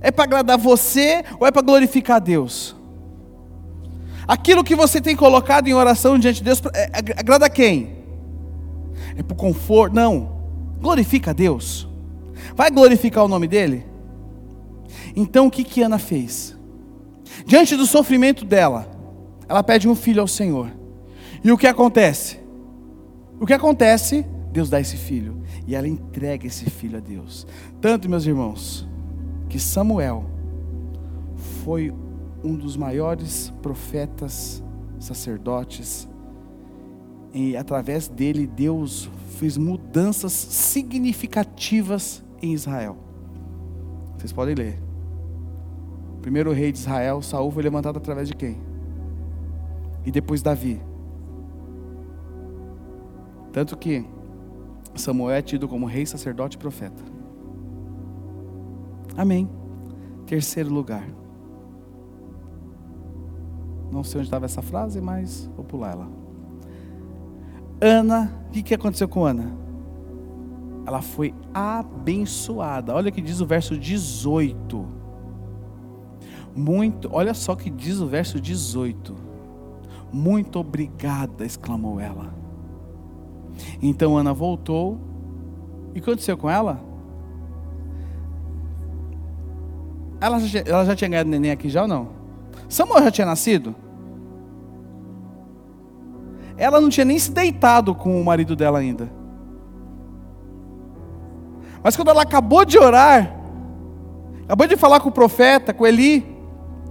É 0.00 0.10
para 0.10 0.24
agradar 0.24 0.58
você 0.58 1.22
ou 1.38 1.46
é 1.46 1.52
para 1.52 1.62
glorificar 1.62 2.20
Deus? 2.20 2.79
Aquilo 4.30 4.62
que 4.62 4.76
você 4.76 5.00
tem 5.00 5.16
colocado 5.16 5.66
em 5.66 5.74
oração 5.74 6.16
diante 6.16 6.36
de 6.36 6.44
Deus, 6.44 6.62
é, 6.72 6.88
agrada 7.18 7.50
quem? 7.50 7.96
É 9.16 9.24
para 9.24 9.34
o 9.34 9.36
conforto? 9.36 9.92
Não. 9.92 10.76
Glorifica 10.80 11.32
a 11.32 11.34
Deus. 11.34 11.88
Vai 12.54 12.70
glorificar 12.70 13.24
o 13.24 13.28
nome 13.28 13.48
dEle? 13.48 13.84
Então 15.16 15.48
o 15.48 15.50
que, 15.50 15.64
que 15.64 15.82
Ana 15.82 15.98
fez? 15.98 16.56
Diante 17.44 17.74
do 17.74 17.84
sofrimento 17.84 18.44
dela, 18.44 18.88
ela 19.48 19.64
pede 19.64 19.88
um 19.88 19.96
filho 19.96 20.20
ao 20.20 20.28
Senhor. 20.28 20.70
E 21.42 21.50
o 21.50 21.58
que 21.58 21.66
acontece? 21.66 22.38
O 23.40 23.44
que 23.44 23.52
acontece? 23.52 24.24
Deus 24.52 24.70
dá 24.70 24.80
esse 24.80 24.96
filho. 24.96 25.42
E 25.66 25.74
ela 25.74 25.88
entrega 25.88 26.46
esse 26.46 26.70
filho 26.70 26.98
a 26.98 27.00
Deus. 27.00 27.48
Tanto, 27.80 28.08
meus 28.08 28.24
irmãos, 28.24 28.86
que 29.48 29.58
Samuel 29.58 30.24
foi 31.64 31.92
um 32.42 32.56
dos 32.56 32.76
maiores 32.76 33.52
profetas, 33.62 34.62
sacerdotes, 34.98 36.08
e 37.32 37.56
através 37.56 38.08
dele 38.08 38.46
Deus 38.46 39.08
fez 39.38 39.56
mudanças 39.56 40.32
significativas 40.32 42.24
em 42.42 42.52
Israel. 42.52 42.96
Vocês 44.16 44.32
podem 44.32 44.54
ler. 44.54 44.82
O 46.16 46.20
primeiro 46.20 46.52
rei 46.52 46.72
de 46.72 46.78
Israel, 46.78 47.22
Saul, 47.22 47.50
foi 47.50 47.62
levantado 47.62 47.96
através 47.96 48.28
de 48.28 48.34
quem? 48.34 48.58
E 50.04 50.10
depois 50.10 50.42
Davi. 50.42 50.80
Tanto 53.52 53.76
que 53.76 54.04
Samuel 54.94 55.36
é 55.36 55.42
tido 55.42 55.68
como 55.68 55.86
rei, 55.86 56.04
sacerdote 56.04 56.56
e 56.56 56.58
profeta. 56.58 57.02
Amém. 59.16 59.48
Terceiro 60.26 60.72
lugar. 60.72 61.19
Não 63.90 64.04
sei 64.04 64.20
onde 64.20 64.28
estava 64.28 64.44
essa 64.44 64.62
frase, 64.62 65.00
mas 65.00 65.50
vou 65.56 65.64
pular 65.64 65.92
ela. 65.92 66.08
Ana, 67.80 68.30
o 68.46 68.50
que, 68.50 68.62
que 68.62 68.74
aconteceu 68.74 69.08
com 69.08 69.24
Ana? 69.24 69.52
Ela 70.86 71.02
foi 71.02 71.34
abençoada. 71.52 72.94
Olha 72.94 73.08
o 73.08 73.12
que 73.12 73.20
diz 73.20 73.40
o 73.40 73.46
verso 73.46 73.76
18. 73.76 74.86
Muito, 76.54 77.08
olha 77.12 77.32
só 77.32 77.52
o 77.52 77.56
que 77.56 77.70
diz 77.70 78.00
o 78.00 78.06
verso 78.06 78.40
18. 78.40 79.14
Muito 80.12 80.58
obrigada, 80.58 81.44
exclamou 81.44 82.00
ela. 82.00 82.34
Então 83.80 84.16
Ana 84.16 84.32
voltou. 84.32 84.98
E 85.94 85.98
o 85.98 86.02
que 86.02 86.10
aconteceu 86.10 86.36
com 86.36 86.48
ela? 86.48 86.80
Ela 90.20 90.38
já, 90.40 90.60
ela 90.60 90.84
já 90.84 90.94
tinha 90.94 91.08
ganhado 91.08 91.30
neném 91.30 91.50
aqui 91.50 91.68
já 91.68 91.82
ou 91.82 91.88
não? 91.88 92.19
Samuel 92.70 93.02
já 93.02 93.10
tinha 93.10 93.26
nascido? 93.26 93.74
Ela 96.56 96.80
não 96.80 96.88
tinha 96.88 97.04
nem 97.04 97.18
se 97.18 97.32
deitado 97.32 97.94
com 97.94 98.20
o 98.20 98.24
marido 98.24 98.54
dela 98.54 98.78
ainda. 98.78 99.10
Mas 101.82 101.96
quando 101.96 102.10
ela 102.10 102.22
acabou 102.22 102.64
de 102.64 102.78
orar, 102.78 103.34
acabou 104.44 104.68
de 104.68 104.76
falar 104.76 105.00
com 105.00 105.08
o 105.08 105.12
profeta, 105.12 105.74
com 105.74 105.84
Eli, 105.84 106.24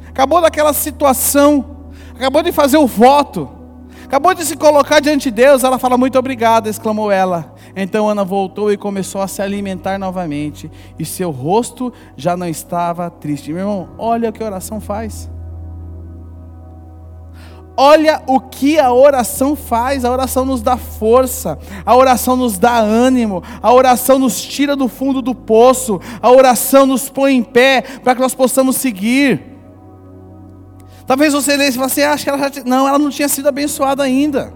acabou 0.08 0.42
daquela 0.42 0.74
situação, 0.74 1.78
acabou 2.14 2.44
de 2.44 2.52
fazer 2.52 2.78
o 2.78 2.88
voto, 2.88 3.48
acabou 4.04 4.34
de 4.34 4.44
se 4.44 4.58
colocar 4.58 5.00
diante 5.00 5.32
de 5.32 5.36
Deus, 5.44 5.64
ela 5.64 5.80
fala: 5.80 5.98
Muito 5.98 6.20
obrigada, 6.20 6.68
exclamou 6.68 7.10
ela. 7.10 7.56
Então 7.74 8.10
Ana 8.10 8.26
voltou 8.26 8.70
e 8.70 8.76
começou 8.76 9.22
a 9.22 9.28
se 9.28 9.42
alimentar 9.42 9.98
novamente, 9.98 10.70
e 10.98 11.06
seu 11.06 11.32
rosto 11.32 11.94
já 12.18 12.36
não 12.36 12.48
estava 12.48 13.10
triste. 13.10 13.54
Meu 13.54 13.62
irmão, 13.62 13.90
olha 13.98 14.30
o 14.30 14.34
que 14.34 14.44
a 14.44 14.48
oração 14.48 14.82
faz. 14.82 15.30
Olha 17.82 18.22
o 18.28 18.42
que 18.42 18.78
a 18.78 18.92
oração 18.92 19.56
faz. 19.56 20.04
A 20.04 20.12
oração 20.12 20.44
nos 20.44 20.62
dá 20.62 20.76
força, 20.76 21.58
a 21.86 21.96
oração 21.96 22.36
nos 22.36 22.58
dá 22.58 22.78
ânimo, 22.78 23.42
a 23.62 23.72
oração 23.72 24.20
nos 24.20 24.42
tira 24.42 24.76
do 24.76 24.90
fundo 24.90 25.22
do 25.22 25.34
poço, 25.34 25.98
a 26.22 26.30
oração 26.30 26.86
nos 26.86 27.08
põe 27.08 27.38
em 27.38 27.42
pé 27.42 27.82
para 28.04 28.16
que 28.16 28.20
nós 28.20 28.36
possamos 28.36 28.76
seguir. 28.76 29.42
Talvez 31.08 31.32
você 31.32 31.56
leia 31.56 31.70
e 31.70 31.72
fale 31.72 31.86
assim: 31.86 32.02
ah, 32.02 32.12
acho 32.12 32.26
que 32.26 32.30
ela 32.30 32.38
já 32.38 32.52
não, 32.66 32.86
ela 32.86 33.00
não 33.00 33.10
tinha 33.10 33.30
sido 33.30 33.48
abençoada 33.48 34.04
ainda. 34.04 34.54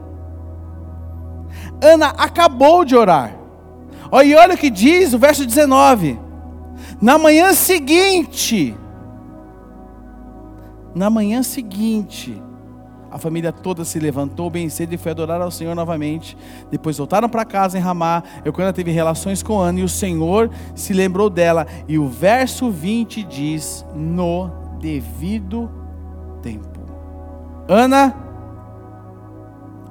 Ana 1.81 2.07
acabou 2.17 2.83
de 2.83 2.93
orar. 2.93 3.37
E 4.21 4.35
olha 4.35 4.55
o 4.55 4.57
que 4.57 4.69
diz 4.69 5.13
o 5.13 5.17
verso 5.17 5.45
19: 5.45 6.19
Na 7.01 7.17
manhã 7.17 7.53
seguinte, 7.53 8.75
na 10.93 11.09
manhã 11.09 11.41
seguinte, 11.41 12.43
a 13.13 13.19
família 13.19 13.51
toda 13.51 13.85
se 13.85 13.99
levantou 13.99 14.49
bem 14.49 14.67
cedo 14.69 14.93
e 14.93 14.97
foi 14.97 15.11
adorar 15.11 15.39
ao 15.39 15.51
Senhor 15.51 15.75
novamente. 15.75 16.35
Depois 16.71 16.97
voltaram 16.97 17.29
para 17.29 17.45
casa 17.45 17.77
em 17.77 17.81
Ramá. 17.81 18.23
Eucana 18.43 18.73
teve 18.73 18.89
relações 18.89 19.43
com 19.43 19.59
Ana 19.59 19.81
e 19.81 19.83
o 19.83 19.89
Senhor 19.89 20.49
se 20.73 20.93
lembrou 20.93 21.29
dela. 21.29 21.67
E 21.87 21.99
o 21.99 22.07
verso 22.07 22.71
20 22.71 23.23
diz: 23.23 23.85
No 23.93 24.49
devido 24.79 25.69
tempo. 26.41 26.79
Ana, 27.67 28.15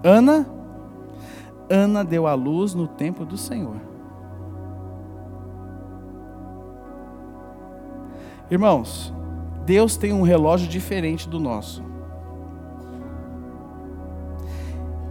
Ana, 0.03 0.45
Ana 1.70 2.05
deu 2.05 2.27
à 2.27 2.35
luz 2.35 2.75
no 2.75 2.89
tempo 2.89 3.25
do 3.25 3.39
Senhor. 3.39 3.77
Irmãos, 8.51 9.14
Deus 9.64 9.97
tem 9.97 10.12
um 10.12 10.23
relógio 10.23 10.66
diferente 10.66 11.29
do 11.29 11.39
nosso. 11.39 11.91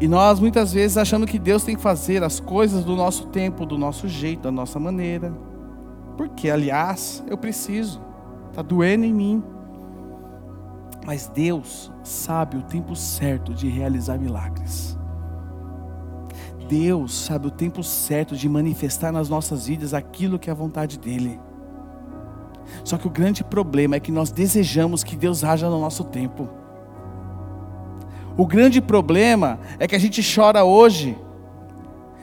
E 0.01 0.07
nós 0.07 0.39
muitas 0.39 0.73
vezes 0.73 0.97
achamos 0.97 1.29
que 1.29 1.37
Deus 1.37 1.63
tem 1.63 1.75
que 1.75 1.81
fazer 1.81 2.23
as 2.23 2.39
coisas 2.39 2.83
do 2.83 2.95
nosso 2.95 3.27
tempo, 3.27 3.67
do 3.67 3.77
nosso 3.77 4.07
jeito, 4.07 4.41
da 4.41 4.51
nossa 4.51 4.79
maneira. 4.79 5.31
Porque, 6.17 6.49
aliás, 6.49 7.23
eu 7.27 7.37
preciso. 7.37 8.01
Está 8.49 8.63
doendo 8.63 9.05
em 9.05 9.13
mim. 9.13 9.43
Mas 11.05 11.27
Deus 11.27 11.91
sabe 12.03 12.57
o 12.57 12.63
tempo 12.63 12.95
certo 12.95 13.53
de 13.53 13.69
realizar 13.69 14.17
milagres. 14.17 14.97
Deus 16.67 17.13
sabe 17.13 17.45
o 17.45 17.51
tempo 17.51 17.83
certo 17.83 18.35
de 18.35 18.49
manifestar 18.49 19.11
nas 19.11 19.29
nossas 19.29 19.67
vidas 19.67 19.93
aquilo 19.93 20.39
que 20.39 20.49
é 20.49 20.53
a 20.53 20.55
vontade 20.55 20.97
dEle. 20.97 21.39
Só 22.83 22.97
que 22.97 23.05
o 23.05 23.11
grande 23.11 23.43
problema 23.43 23.97
é 23.97 23.99
que 23.99 24.11
nós 24.11 24.31
desejamos 24.31 25.03
que 25.03 25.15
Deus 25.15 25.43
haja 25.43 25.69
no 25.69 25.79
nosso 25.79 26.03
tempo. 26.05 26.60
O 28.37 28.45
grande 28.45 28.81
problema 28.81 29.59
é 29.79 29.87
que 29.87 29.95
a 29.95 29.99
gente 29.99 30.21
chora 30.23 30.63
hoje 30.63 31.17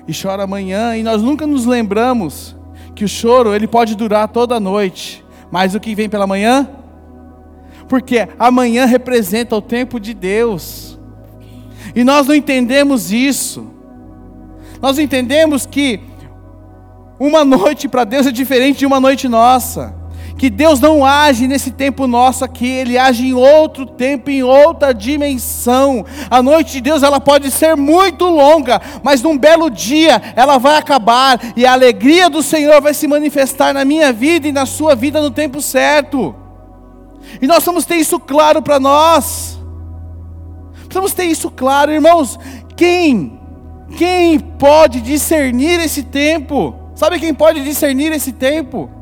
e 0.06 0.12
chora 0.12 0.44
amanhã 0.44 0.96
e 0.96 1.02
nós 1.02 1.22
nunca 1.22 1.46
nos 1.46 1.66
lembramos 1.66 2.56
que 2.94 3.04
o 3.04 3.08
choro 3.08 3.54
ele 3.54 3.68
pode 3.68 3.94
durar 3.94 4.28
toda 4.28 4.56
a 4.56 4.60
noite, 4.60 5.24
mas 5.50 5.74
o 5.74 5.80
que 5.80 5.94
vem 5.94 6.08
pela 6.08 6.26
manhã? 6.26 6.68
Porque 7.88 8.28
amanhã 8.38 8.84
representa 8.84 9.54
o 9.56 9.62
tempo 9.62 10.00
de 10.00 10.14
Deus. 10.14 10.98
E 11.94 12.04
nós 12.04 12.26
não 12.26 12.34
entendemos 12.34 13.12
isso. 13.12 13.70
Nós 14.80 14.98
entendemos 14.98 15.66
que 15.66 16.00
uma 17.18 17.44
noite 17.44 17.88
para 17.88 18.04
Deus 18.04 18.26
é 18.26 18.32
diferente 18.32 18.78
de 18.78 18.86
uma 18.86 19.00
noite 19.00 19.28
nossa 19.28 19.97
que 20.38 20.48
Deus 20.48 20.78
não 20.78 21.04
age 21.04 21.48
nesse 21.48 21.72
tempo 21.72 22.06
nosso 22.06 22.44
aqui, 22.44 22.68
Ele 22.68 22.96
age 22.96 23.26
em 23.26 23.34
outro 23.34 23.84
tempo, 23.84 24.30
em 24.30 24.44
outra 24.44 24.94
dimensão. 24.94 26.06
A 26.30 26.40
noite 26.40 26.74
de 26.74 26.80
Deus 26.80 27.02
ela 27.02 27.18
pode 27.18 27.50
ser 27.50 27.76
muito 27.76 28.24
longa, 28.24 28.80
mas 29.02 29.20
num 29.20 29.36
belo 29.36 29.68
dia 29.68 30.22
ela 30.36 30.56
vai 30.56 30.76
acabar 30.76 31.40
e 31.56 31.66
a 31.66 31.72
alegria 31.72 32.30
do 32.30 32.40
Senhor 32.40 32.80
vai 32.80 32.94
se 32.94 33.08
manifestar 33.08 33.74
na 33.74 33.84
minha 33.84 34.12
vida 34.12 34.46
e 34.46 34.52
na 34.52 34.64
sua 34.64 34.94
vida 34.94 35.20
no 35.20 35.32
tempo 35.32 35.60
certo. 35.60 36.32
E 37.42 37.46
nós 37.48 37.64
vamos 37.64 37.84
ter 37.84 37.96
isso 37.96 38.20
claro 38.20 38.62
para 38.62 38.78
nós. 38.78 39.58
Precisamos 40.84 41.12
ter 41.12 41.24
isso 41.24 41.50
claro, 41.50 41.90
irmãos. 41.90 42.38
Quem, 42.76 43.40
quem 43.96 44.38
pode 44.38 45.00
discernir 45.00 45.80
esse 45.80 46.04
tempo? 46.04 46.76
Sabe 46.94 47.18
quem 47.18 47.34
pode 47.34 47.64
discernir 47.64 48.12
esse 48.12 48.30
tempo? 48.30 48.97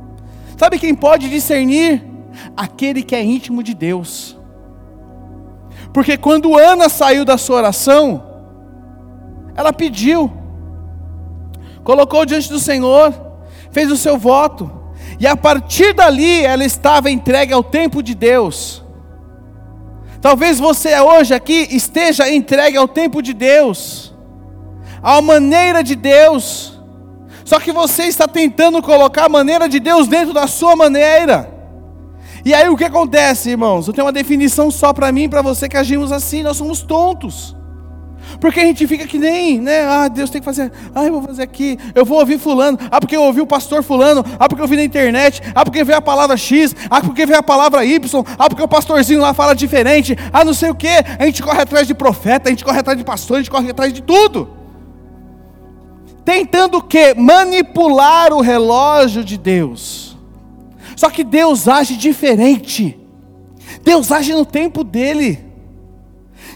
Sabe 0.57 0.79
quem 0.79 0.95
pode 0.95 1.29
discernir? 1.29 2.03
Aquele 2.57 3.03
que 3.03 3.15
é 3.15 3.23
íntimo 3.23 3.63
de 3.63 3.75
Deus. 3.75 4.37
Porque 5.93 6.17
quando 6.17 6.57
Ana 6.57 6.89
saiu 6.89 7.25
da 7.25 7.39
sua 7.39 7.57
oração, 7.57 8.23
ela 9.55 9.73
pediu, 9.73 10.31
colocou 11.83 12.27
diante 12.27 12.51
do 12.51 12.59
Senhor, 12.59 13.15
fez 13.71 13.91
o 13.91 13.97
seu 13.97 14.19
voto, 14.19 14.71
e 15.19 15.27
a 15.27 15.37
partir 15.37 15.95
dali 15.95 16.45
ela 16.45 16.65
estava 16.65 17.11
entregue 17.11 17.53
ao 17.53 17.63
tempo 17.63 18.03
de 18.03 18.15
Deus. 18.15 18.85
Talvez 20.21 20.59
você 20.59 20.99
hoje 21.01 21.33
aqui 21.35 21.69
esteja 21.71 22.29
entregue 22.31 22.77
ao 22.77 22.89
tempo 22.89 23.23
de 23.23 23.33
Deus, 23.33 24.15
à 25.03 25.23
maneira 25.23 25.83
de 25.83 25.95
Deus. 25.95 26.76
Só 27.47 27.61
que 27.61 27.71
você 27.71 28.03
está 28.03 28.27
tentando 28.27 28.83
colocar 28.83 29.27
a 29.27 29.29
maneira 29.29 29.69
de 29.69 29.79
Deus 29.79 30.09
dentro 30.09 30.35
da 30.35 30.49
sua 30.49 30.75
maneira. 30.75 31.49
E 32.45 32.53
aí 32.53 32.69
o 32.69 32.77
que 32.77 32.83
acontece, 32.83 33.51
irmãos? 33.51 33.87
Eu 33.87 33.95
tenho 33.95 34.05
uma 34.05 34.13
definição 34.13 34.69
só 34.69 34.93
para 34.93 35.13
mim 35.13 35.29
para 35.29 35.43
você 35.43 35.69
que 35.69 35.77
agimos 35.77 36.11
assim, 36.11 36.43
nós 36.43 36.57
somos 36.57 36.83
tontos. 36.83 37.55
Porque 38.41 38.59
a 38.59 38.65
gente 38.65 38.85
fica 38.89 39.07
que 39.07 39.17
nem, 39.17 39.61
né? 39.61 39.83
Ah, 39.87 40.09
Deus 40.09 40.29
tem 40.29 40.41
que 40.41 40.45
fazer. 40.45 40.73
Ah, 40.93 41.05
eu 41.05 41.13
vou 41.13 41.23
fazer 41.23 41.45
aqui. 41.45 41.79
Eu 41.95 42.05
vou 42.05 42.19
ouvir 42.19 42.37
fulano. 42.37 42.77
Ah, 42.91 43.01
porque 43.01 43.17
eu 43.17 43.23
ouvi 43.23 43.41
o 43.41 43.47
pastor 43.47 43.85
fulano. 43.85 44.25
Ah, 44.41 44.49
porque 44.49 44.61
eu 44.61 44.67
vi 44.67 44.75
na 44.75 44.83
internet. 44.83 45.41
Ah, 45.55 45.65
porque 45.65 45.85
veio 45.85 45.99
a 45.99 46.03
palavra 46.03 46.37
X. 46.37 46.75
Ah, 46.91 47.01
porque 47.01 47.25
veio 47.25 47.39
a 47.39 47.45
palavra 47.45 47.85
Y. 47.85 48.25
Ah, 48.37 48.49
porque 48.49 48.63
o 48.63 48.67
pastorzinho 48.67 49.21
lá 49.21 49.33
fala 49.33 49.55
diferente. 49.55 50.19
Ah, 50.33 50.45
não 50.45 50.53
sei 50.53 50.69
o 50.71 50.75
que. 50.75 50.89
A 50.89 51.25
gente 51.25 51.45
corre 51.45 51.63
atrás 51.63 51.87
de 51.87 51.95
profeta, 51.95 52.49
a 52.49 52.51
gente 52.51 52.65
corre 52.65 52.81
atrás 52.81 52.99
de 52.99 53.05
pastor, 53.05 53.37
a 53.37 53.41
gente 53.41 53.51
corre 53.51 53.71
atrás 53.71 53.93
de 53.93 54.03
tudo 54.03 54.66
tentando 56.27 56.83
o? 56.83 57.15
Manipular 57.15 58.33
o 58.33 58.41
relógio 58.41 59.25
de 59.25 59.39
Deus. 59.39 60.19
Só 60.97 61.09
que 61.09 61.23
Deus 61.23 61.69
age 61.69 61.97
diferente. 61.97 62.99
Deus 63.85 64.11
age 64.11 64.35
no 64.35 64.45
tempo 64.45 64.83
dele. 64.83 65.39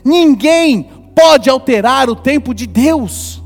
Ninguém 0.05 0.91
pode 1.15 1.49
alterar 1.49 2.11
o 2.11 2.17
tempo 2.17 2.53
de 2.53 2.67
Deus. 2.67 3.41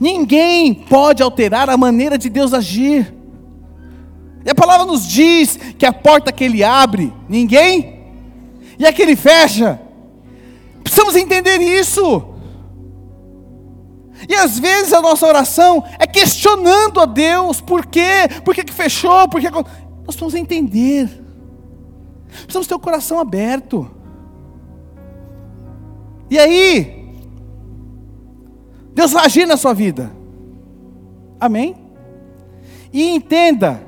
Ninguém 0.00 0.72
pode 0.72 1.22
alterar 1.22 1.68
a 1.68 1.76
maneira 1.76 2.16
de 2.16 2.30
Deus 2.30 2.54
agir. 2.54 3.14
E 4.46 4.50
a 4.50 4.54
palavra 4.54 4.86
nos 4.86 5.06
diz 5.06 5.58
que 5.78 5.84
a 5.84 5.92
porta 5.92 6.32
que 6.32 6.44
ele 6.44 6.64
abre, 6.64 7.12
ninguém, 7.28 8.00
e 8.78 8.86
a 8.86 8.92
que 8.92 9.02
ele 9.02 9.14
fecha. 9.14 9.78
Precisamos 10.82 11.16
entender 11.16 11.60
isso. 11.60 12.33
E 14.28 14.34
às 14.34 14.58
vezes 14.58 14.92
a 14.92 15.00
nossa 15.00 15.26
oração 15.26 15.84
é 15.98 16.06
questionando 16.06 17.00
a 17.00 17.06
Deus, 17.06 17.60
por 17.60 17.86
quê? 17.86 18.28
Por 18.44 18.54
que, 18.54 18.64
que 18.64 18.72
fechou? 18.72 19.28
Por 19.28 19.40
que... 19.40 19.50
Nós 19.50 20.16
precisamos 20.16 20.34
entender. 20.34 21.08
Precisamos 22.28 22.66
ter 22.66 22.74
o 22.74 22.80
coração 22.80 23.18
aberto. 23.18 23.90
E 26.30 26.38
aí, 26.38 27.04
Deus 28.94 29.12
vai 29.12 29.24
agir 29.24 29.46
na 29.46 29.56
sua 29.56 29.72
vida. 29.72 30.10
Amém? 31.38 31.76
E 32.92 33.08
entenda 33.08 33.82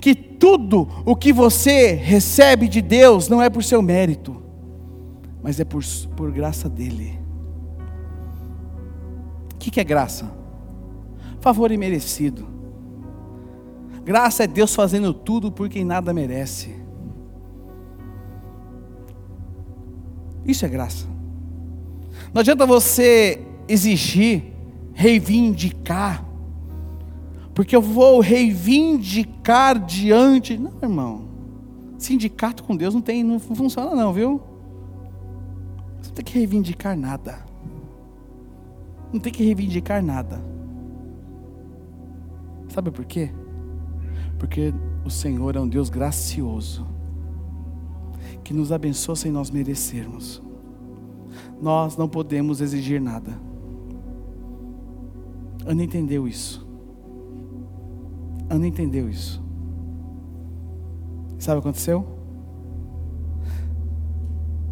que 0.00 0.14
tudo 0.14 0.88
o 1.04 1.16
que 1.16 1.32
você 1.32 1.92
recebe 1.92 2.68
de 2.68 2.80
Deus 2.80 3.28
não 3.28 3.42
é 3.42 3.50
por 3.50 3.62
seu 3.62 3.82
mérito, 3.82 4.42
mas 5.42 5.58
é 5.58 5.64
por, 5.64 5.82
por 6.16 6.30
graça 6.30 6.68
dEle. 6.68 7.17
O 9.58 9.60
que, 9.60 9.72
que 9.72 9.80
é 9.80 9.84
graça? 9.84 10.30
Favor 11.40 11.72
imerecido. 11.72 12.46
Graça 14.04 14.44
é 14.44 14.46
Deus 14.46 14.72
fazendo 14.72 15.12
tudo 15.12 15.50
por 15.50 15.68
quem 15.68 15.84
nada 15.84 16.14
merece. 16.14 16.76
Isso 20.46 20.64
é 20.64 20.68
graça. 20.68 21.08
Não 22.32 22.38
adianta 22.38 22.64
você 22.64 23.44
exigir, 23.66 24.44
reivindicar, 24.94 26.24
porque 27.52 27.74
eu 27.74 27.82
vou 27.82 28.20
reivindicar 28.20 29.84
diante. 29.84 30.56
Não, 30.56 30.70
irmão. 30.80 31.28
Sindicato 31.98 32.62
com 32.62 32.76
Deus 32.76 32.94
não 32.94 33.00
tem, 33.00 33.24
não 33.24 33.40
funciona 33.40 33.92
não, 33.92 34.12
viu? 34.12 34.40
Você 36.00 36.10
não 36.10 36.14
tem 36.14 36.24
que 36.24 36.38
reivindicar 36.38 36.96
nada 36.96 37.47
não 39.12 39.20
tem 39.20 39.32
que 39.32 39.44
reivindicar 39.44 40.02
nada. 40.02 40.42
Sabe 42.68 42.90
por 42.90 43.04
quê? 43.04 43.30
Porque 44.38 44.72
o 45.04 45.10
Senhor 45.10 45.56
é 45.56 45.60
um 45.60 45.68
Deus 45.68 45.88
gracioso, 45.88 46.86
que 48.44 48.52
nos 48.52 48.70
abençoa 48.70 49.16
sem 49.16 49.32
nós 49.32 49.50
merecermos. 49.50 50.42
Nós 51.60 51.96
não 51.96 52.08
podemos 52.08 52.60
exigir 52.60 53.00
nada. 53.00 53.38
Ana 55.66 55.82
entendeu 55.82 56.28
isso. 56.28 56.66
Ana 58.48 58.66
entendeu 58.66 59.08
isso. 59.08 59.42
Sabe 61.38 61.58
o 61.58 61.62
que 61.62 61.68
aconteceu? 61.68 62.06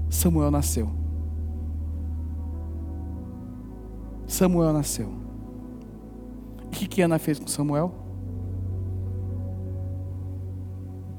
Samuel 0.09 0.51
nasceu. 0.51 1.06
Samuel 4.27 4.73
nasceu. 4.73 5.09
O 6.65 6.69
que, 6.69 6.87
que 6.87 7.01
Ana 7.01 7.19
fez 7.19 7.39
com 7.39 7.47
Samuel? 7.47 7.95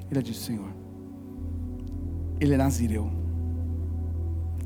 Ele 0.10 0.22
disse: 0.22 0.45
Senhor, 0.45 0.70
ele 2.39 2.53
é 2.53 2.58
nazireu, 2.58 3.10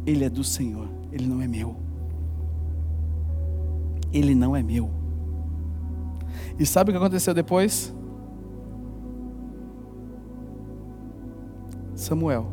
ele 0.06 0.24
é 0.24 0.30
do 0.30 0.44
Senhor, 0.44 0.88
ele 1.12 1.28
não 1.28 1.42
é 1.42 1.48
meu. 1.48 1.76
Ele 4.14 4.36
não 4.36 4.56
é 4.56 4.62
meu. 4.62 4.90
E 6.60 6.66
sabe 6.66 6.90
o 6.90 6.94
que 6.94 6.98
aconteceu 6.98 7.34
depois? 7.34 7.94
Samuel 11.96 12.48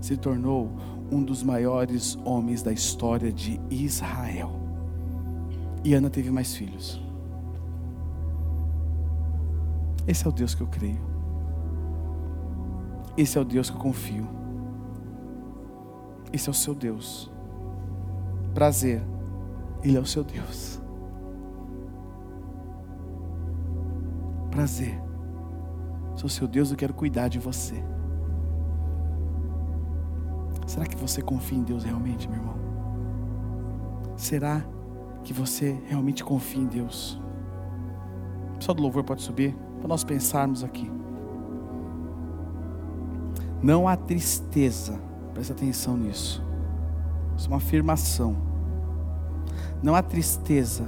se 0.00 0.16
tornou 0.16 0.70
um 1.10 1.22
dos 1.22 1.42
maiores 1.42 2.16
homens 2.24 2.62
da 2.62 2.72
história 2.72 3.32
de 3.32 3.60
Israel. 3.68 4.65
E 5.86 5.94
Ana 5.94 6.10
teve 6.10 6.32
mais 6.32 6.52
filhos. 6.52 7.00
Esse 10.04 10.26
é 10.26 10.28
o 10.28 10.32
Deus 10.32 10.52
que 10.52 10.60
eu 10.60 10.66
creio. 10.66 11.00
Esse 13.16 13.38
é 13.38 13.40
o 13.40 13.44
Deus 13.44 13.70
que 13.70 13.76
eu 13.76 13.80
confio. 13.80 14.26
Esse 16.32 16.48
é 16.48 16.50
o 16.50 16.54
seu 16.54 16.74
Deus. 16.74 17.30
prazer, 18.52 19.00
Ele 19.84 19.96
é 19.96 20.00
o 20.00 20.04
seu 20.04 20.24
Deus. 20.24 20.82
Prazer, 24.50 25.00
sou 26.16 26.28
seu 26.28 26.48
Deus, 26.48 26.72
eu 26.72 26.76
quero 26.76 26.94
cuidar 26.94 27.28
de 27.28 27.38
você. 27.38 27.80
Será 30.66 30.84
que 30.84 30.96
você 30.96 31.22
confia 31.22 31.58
em 31.58 31.62
Deus 31.62 31.84
realmente, 31.84 32.28
meu 32.28 32.40
irmão? 32.40 32.56
Será 34.16 34.62
que 34.62 34.75
você 35.32 35.80
realmente 35.86 36.24
confia 36.24 36.62
em 36.62 36.66
Deus? 36.66 37.20
Só 38.58 38.72
do 38.72 38.82
louvor 38.82 39.04
pode 39.04 39.22
subir 39.22 39.54
para 39.78 39.88
nós 39.88 40.04
pensarmos 40.04 40.64
aqui. 40.64 40.90
Não 43.62 43.88
há 43.88 43.96
tristeza, 43.96 45.00
presta 45.32 45.52
atenção 45.52 45.96
nisso. 45.96 46.44
Isso 47.36 47.46
é 47.46 47.48
uma 47.48 47.56
afirmação. 47.56 48.36
Não 49.82 49.94
há 49.94 50.02
tristeza 50.02 50.86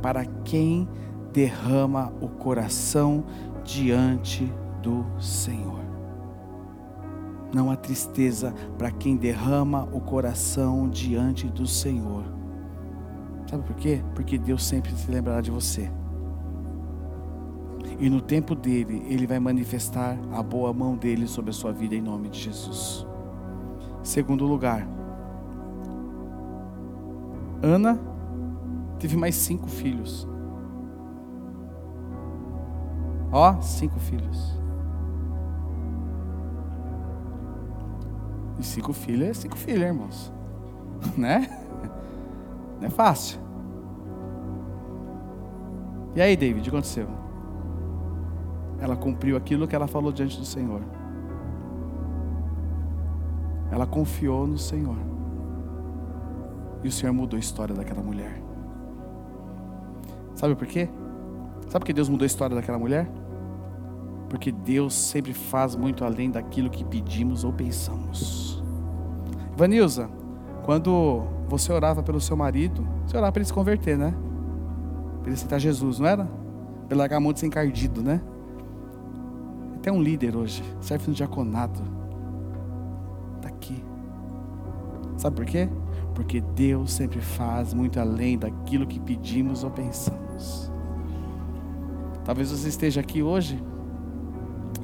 para 0.00 0.24
quem 0.24 0.88
derrama 1.32 2.12
o 2.20 2.28
coração 2.28 3.24
diante 3.64 4.50
do 4.82 5.04
Senhor. 5.20 5.80
Não 7.52 7.70
há 7.70 7.76
tristeza 7.76 8.54
para 8.76 8.90
quem 8.90 9.16
derrama 9.16 9.88
o 9.92 10.00
coração 10.00 10.88
diante 10.88 11.46
do 11.48 11.66
Senhor. 11.66 12.37
Sabe 13.48 13.62
por 13.62 13.76
quê? 13.76 14.02
Porque 14.14 14.36
Deus 14.36 14.64
sempre 14.64 14.92
se 14.92 15.10
lembrará 15.10 15.40
de 15.40 15.50
você. 15.50 15.90
E 17.98 18.10
no 18.10 18.20
tempo 18.20 18.54
dele, 18.54 19.02
ele 19.08 19.26
vai 19.26 19.40
manifestar 19.40 20.18
a 20.32 20.42
boa 20.42 20.72
mão 20.72 20.96
dele 20.96 21.26
sobre 21.26 21.50
a 21.50 21.52
sua 21.54 21.72
vida 21.72 21.94
em 21.94 22.02
nome 22.02 22.28
de 22.28 22.38
Jesus. 22.38 23.06
Segundo 24.02 24.46
lugar, 24.46 24.86
Ana 27.62 27.98
teve 28.98 29.16
mais 29.16 29.34
cinco 29.34 29.66
filhos. 29.68 30.28
Ó, 33.32 33.60
cinco 33.62 33.98
filhos. 33.98 34.58
E 38.58 38.64
cinco 38.64 38.92
filhos 38.92 39.28
é 39.28 39.34
cinco 39.34 39.56
filhos, 39.56 39.82
irmãos. 39.82 40.32
Né? 41.16 41.57
Não 42.80 42.86
é 42.86 42.90
fácil. 42.90 43.40
E 46.14 46.20
aí, 46.20 46.36
David, 46.36 46.60
o 46.60 46.62
que 46.62 46.68
aconteceu? 46.70 47.08
ela 48.80 48.96
cumpriu 48.96 49.36
aquilo 49.36 49.66
que 49.66 49.74
ela 49.74 49.86
falou 49.86 50.12
diante 50.12 50.38
do 50.38 50.44
Senhor. 50.44 50.80
Ela 53.70 53.86
confiou 53.86 54.46
no 54.46 54.56
Senhor. 54.56 54.96
E 56.82 56.88
o 56.88 56.92
Senhor 56.92 57.12
mudou 57.12 57.36
a 57.36 57.40
história 57.40 57.74
daquela 57.74 58.02
mulher. 58.02 58.40
Sabe 60.34 60.54
por 60.54 60.66
quê? 60.66 60.88
Sabe 61.68 61.80
por 61.80 61.86
que 61.86 61.92
Deus 61.92 62.08
mudou 62.08 62.24
a 62.24 62.26
história 62.26 62.54
daquela 62.54 62.78
mulher? 62.78 63.10
Porque 64.28 64.52
Deus 64.52 64.94
sempre 64.94 65.34
faz 65.34 65.74
muito 65.74 66.04
além 66.04 66.30
daquilo 66.30 66.70
que 66.70 66.84
pedimos 66.84 67.44
ou 67.44 67.52
pensamos. 67.52 68.62
Vanilza, 69.56 70.08
quando 70.64 71.24
você 71.48 71.72
orava 71.72 72.02
pelo 72.02 72.20
seu 72.20 72.36
marido, 72.36 72.86
você 73.06 73.16
orava 73.16 73.32
para 73.32 73.40
ele 73.40 73.46
se 73.46 73.52
converter, 73.52 73.96
né? 73.96 74.14
Para 75.20 75.28
ele 75.28 75.34
aceitar 75.34 75.58
Jesus, 75.58 75.98
não 75.98 76.06
era? 76.06 76.24
Para 76.24 76.86
ele 76.90 76.98
largar 76.98 77.16
a 77.16 77.20
mão 77.20 77.32
de 77.32 77.40
ser 77.40 77.46
encardido, 77.46 78.02
né? 78.02 78.20
até 79.88 79.92
um 79.92 80.02
líder 80.02 80.36
hoje, 80.36 80.62
serve 80.80 81.08
no 81.08 81.14
diaconato. 81.14 81.82
Está 83.36 83.48
aqui. 83.48 83.82
Sabe 85.16 85.36
por 85.36 85.46
quê? 85.46 85.68
Porque 86.14 86.40
Deus 86.40 86.92
sempre 86.92 87.20
faz 87.20 87.72
muito 87.72 87.98
além 87.98 88.38
daquilo 88.38 88.86
que 88.86 89.00
pedimos 89.00 89.64
ou 89.64 89.70
pensamos. 89.70 90.70
Talvez 92.24 92.50
você 92.50 92.68
esteja 92.68 93.00
aqui 93.00 93.22
hoje, 93.22 93.62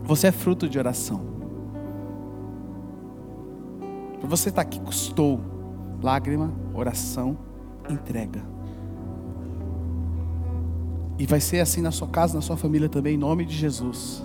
você 0.03 0.29
é 0.29 0.33
fruto 0.33 0.69
de 0.69 0.79
oração. 0.79 1.35
Você 4.23 4.49
estar 4.49 4.62
aqui 4.62 4.81
custou 4.81 5.39
lágrima, 6.05 6.52
oração, 6.74 7.38
entrega. 7.88 8.42
E 11.18 11.24
vai 11.24 11.40
ser 11.40 11.61
assim 11.61 11.80
na 11.80 11.90
sua 11.90 12.09
casa, 12.09 12.34
na 12.34 12.42
sua 12.42 12.59
família 12.59 12.90
também, 12.90 13.14
em 13.14 13.18
nome 13.18 13.46
de 13.46 13.57
Jesus. 13.57 14.22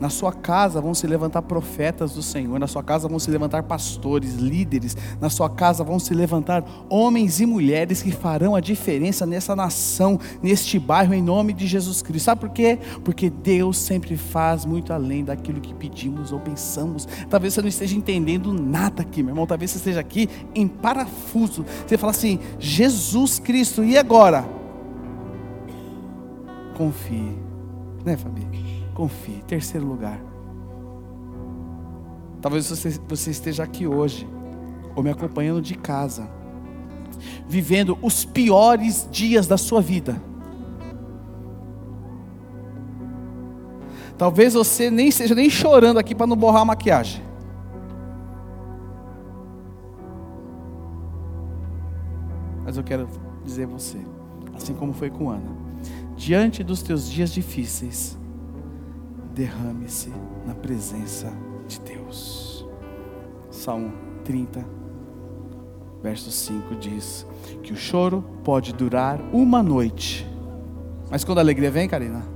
Na 0.00 0.10
sua 0.10 0.32
casa 0.32 0.80
vão 0.80 0.92
se 0.92 1.06
levantar 1.06 1.42
profetas 1.42 2.12
do 2.12 2.22
Senhor, 2.22 2.58
na 2.58 2.66
sua 2.66 2.82
casa 2.82 3.08
vão 3.08 3.18
se 3.18 3.30
levantar 3.30 3.62
pastores, 3.62 4.34
líderes, 4.34 4.96
na 5.20 5.30
sua 5.30 5.48
casa 5.48 5.82
vão 5.82 5.98
se 5.98 6.12
levantar 6.12 6.64
homens 6.90 7.40
e 7.40 7.46
mulheres 7.46 8.02
que 8.02 8.12
farão 8.12 8.54
a 8.54 8.60
diferença 8.60 9.24
nessa 9.24 9.56
nação, 9.56 10.20
neste 10.42 10.78
bairro, 10.78 11.14
em 11.14 11.22
nome 11.22 11.52
de 11.52 11.66
Jesus 11.66 12.02
Cristo. 12.02 12.26
Sabe 12.26 12.42
por 12.42 12.50
quê? 12.50 12.78
Porque 13.04 13.30
Deus 13.30 13.78
sempre 13.78 14.16
faz 14.16 14.66
muito 14.66 14.92
além 14.92 15.24
daquilo 15.24 15.60
que 15.60 15.72
pedimos 15.74 16.30
ou 16.30 16.40
pensamos. 16.40 17.08
Talvez 17.30 17.54
você 17.54 17.62
não 17.62 17.68
esteja 17.68 17.96
entendendo 17.96 18.52
nada 18.52 19.02
aqui, 19.02 19.22
meu 19.22 19.32
irmão, 19.32 19.46
talvez 19.46 19.70
você 19.70 19.78
esteja 19.78 20.00
aqui 20.00 20.28
em 20.54 20.68
parafuso. 20.68 21.64
Você 21.86 21.96
fala 21.96 22.10
assim: 22.10 22.38
Jesus 22.58 23.38
Cristo, 23.38 23.82
e 23.82 23.96
agora? 23.96 24.46
Confie, 26.76 27.34
né, 28.04 28.16
Fabi? 28.16 28.45
Confie. 28.96 29.42
Terceiro 29.46 29.86
lugar. 29.86 30.18
Talvez 32.40 32.70
você, 32.70 32.98
você 33.06 33.30
esteja 33.30 33.62
aqui 33.62 33.86
hoje, 33.86 34.26
ou 34.94 35.02
me 35.02 35.10
acompanhando 35.10 35.60
de 35.60 35.74
casa, 35.74 36.26
vivendo 37.46 37.98
os 38.00 38.24
piores 38.24 39.06
dias 39.10 39.46
da 39.46 39.58
sua 39.58 39.82
vida. 39.82 40.20
Talvez 44.16 44.54
você 44.54 44.90
nem 44.90 45.08
esteja 45.08 45.34
nem 45.34 45.50
chorando 45.50 45.98
aqui 45.98 46.14
para 46.14 46.26
não 46.26 46.36
borrar 46.36 46.62
a 46.62 46.64
maquiagem. 46.64 47.22
Mas 52.64 52.78
eu 52.78 52.82
quero 52.82 53.06
dizer 53.44 53.64
a 53.64 53.66
você, 53.66 53.98
assim 54.54 54.72
como 54.72 54.94
foi 54.94 55.10
com 55.10 55.28
Ana, 55.28 55.54
diante 56.16 56.64
dos 56.64 56.82
teus 56.82 57.10
dias 57.10 57.30
difíceis, 57.30 58.16
derrame-se 59.36 60.10
na 60.46 60.54
presença 60.54 61.30
de 61.68 61.78
Deus. 61.80 62.66
Salmo 63.50 63.92
30, 64.24 64.64
verso 66.02 66.30
5 66.30 66.74
diz 66.76 67.26
que 67.62 67.70
o 67.70 67.76
choro 67.76 68.24
pode 68.42 68.72
durar 68.72 69.20
uma 69.34 69.62
noite, 69.62 70.26
mas 71.10 71.22
quando 71.22 71.38
a 71.38 71.42
alegria 71.42 71.70
vem, 71.70 71.86
Karina, 71.86 72.26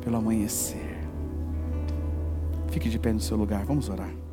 pelo 0.00 0.16
amanhecer. 0.18 0.96
Fique 2.70 2.88
de 2.88 2.98
pé 2.98 3.12
no 3.12 3.20
seu 3.20 3.36
lugar, 3.36 3.64
vamos 3.64 3.88
orar. 3.88 4.25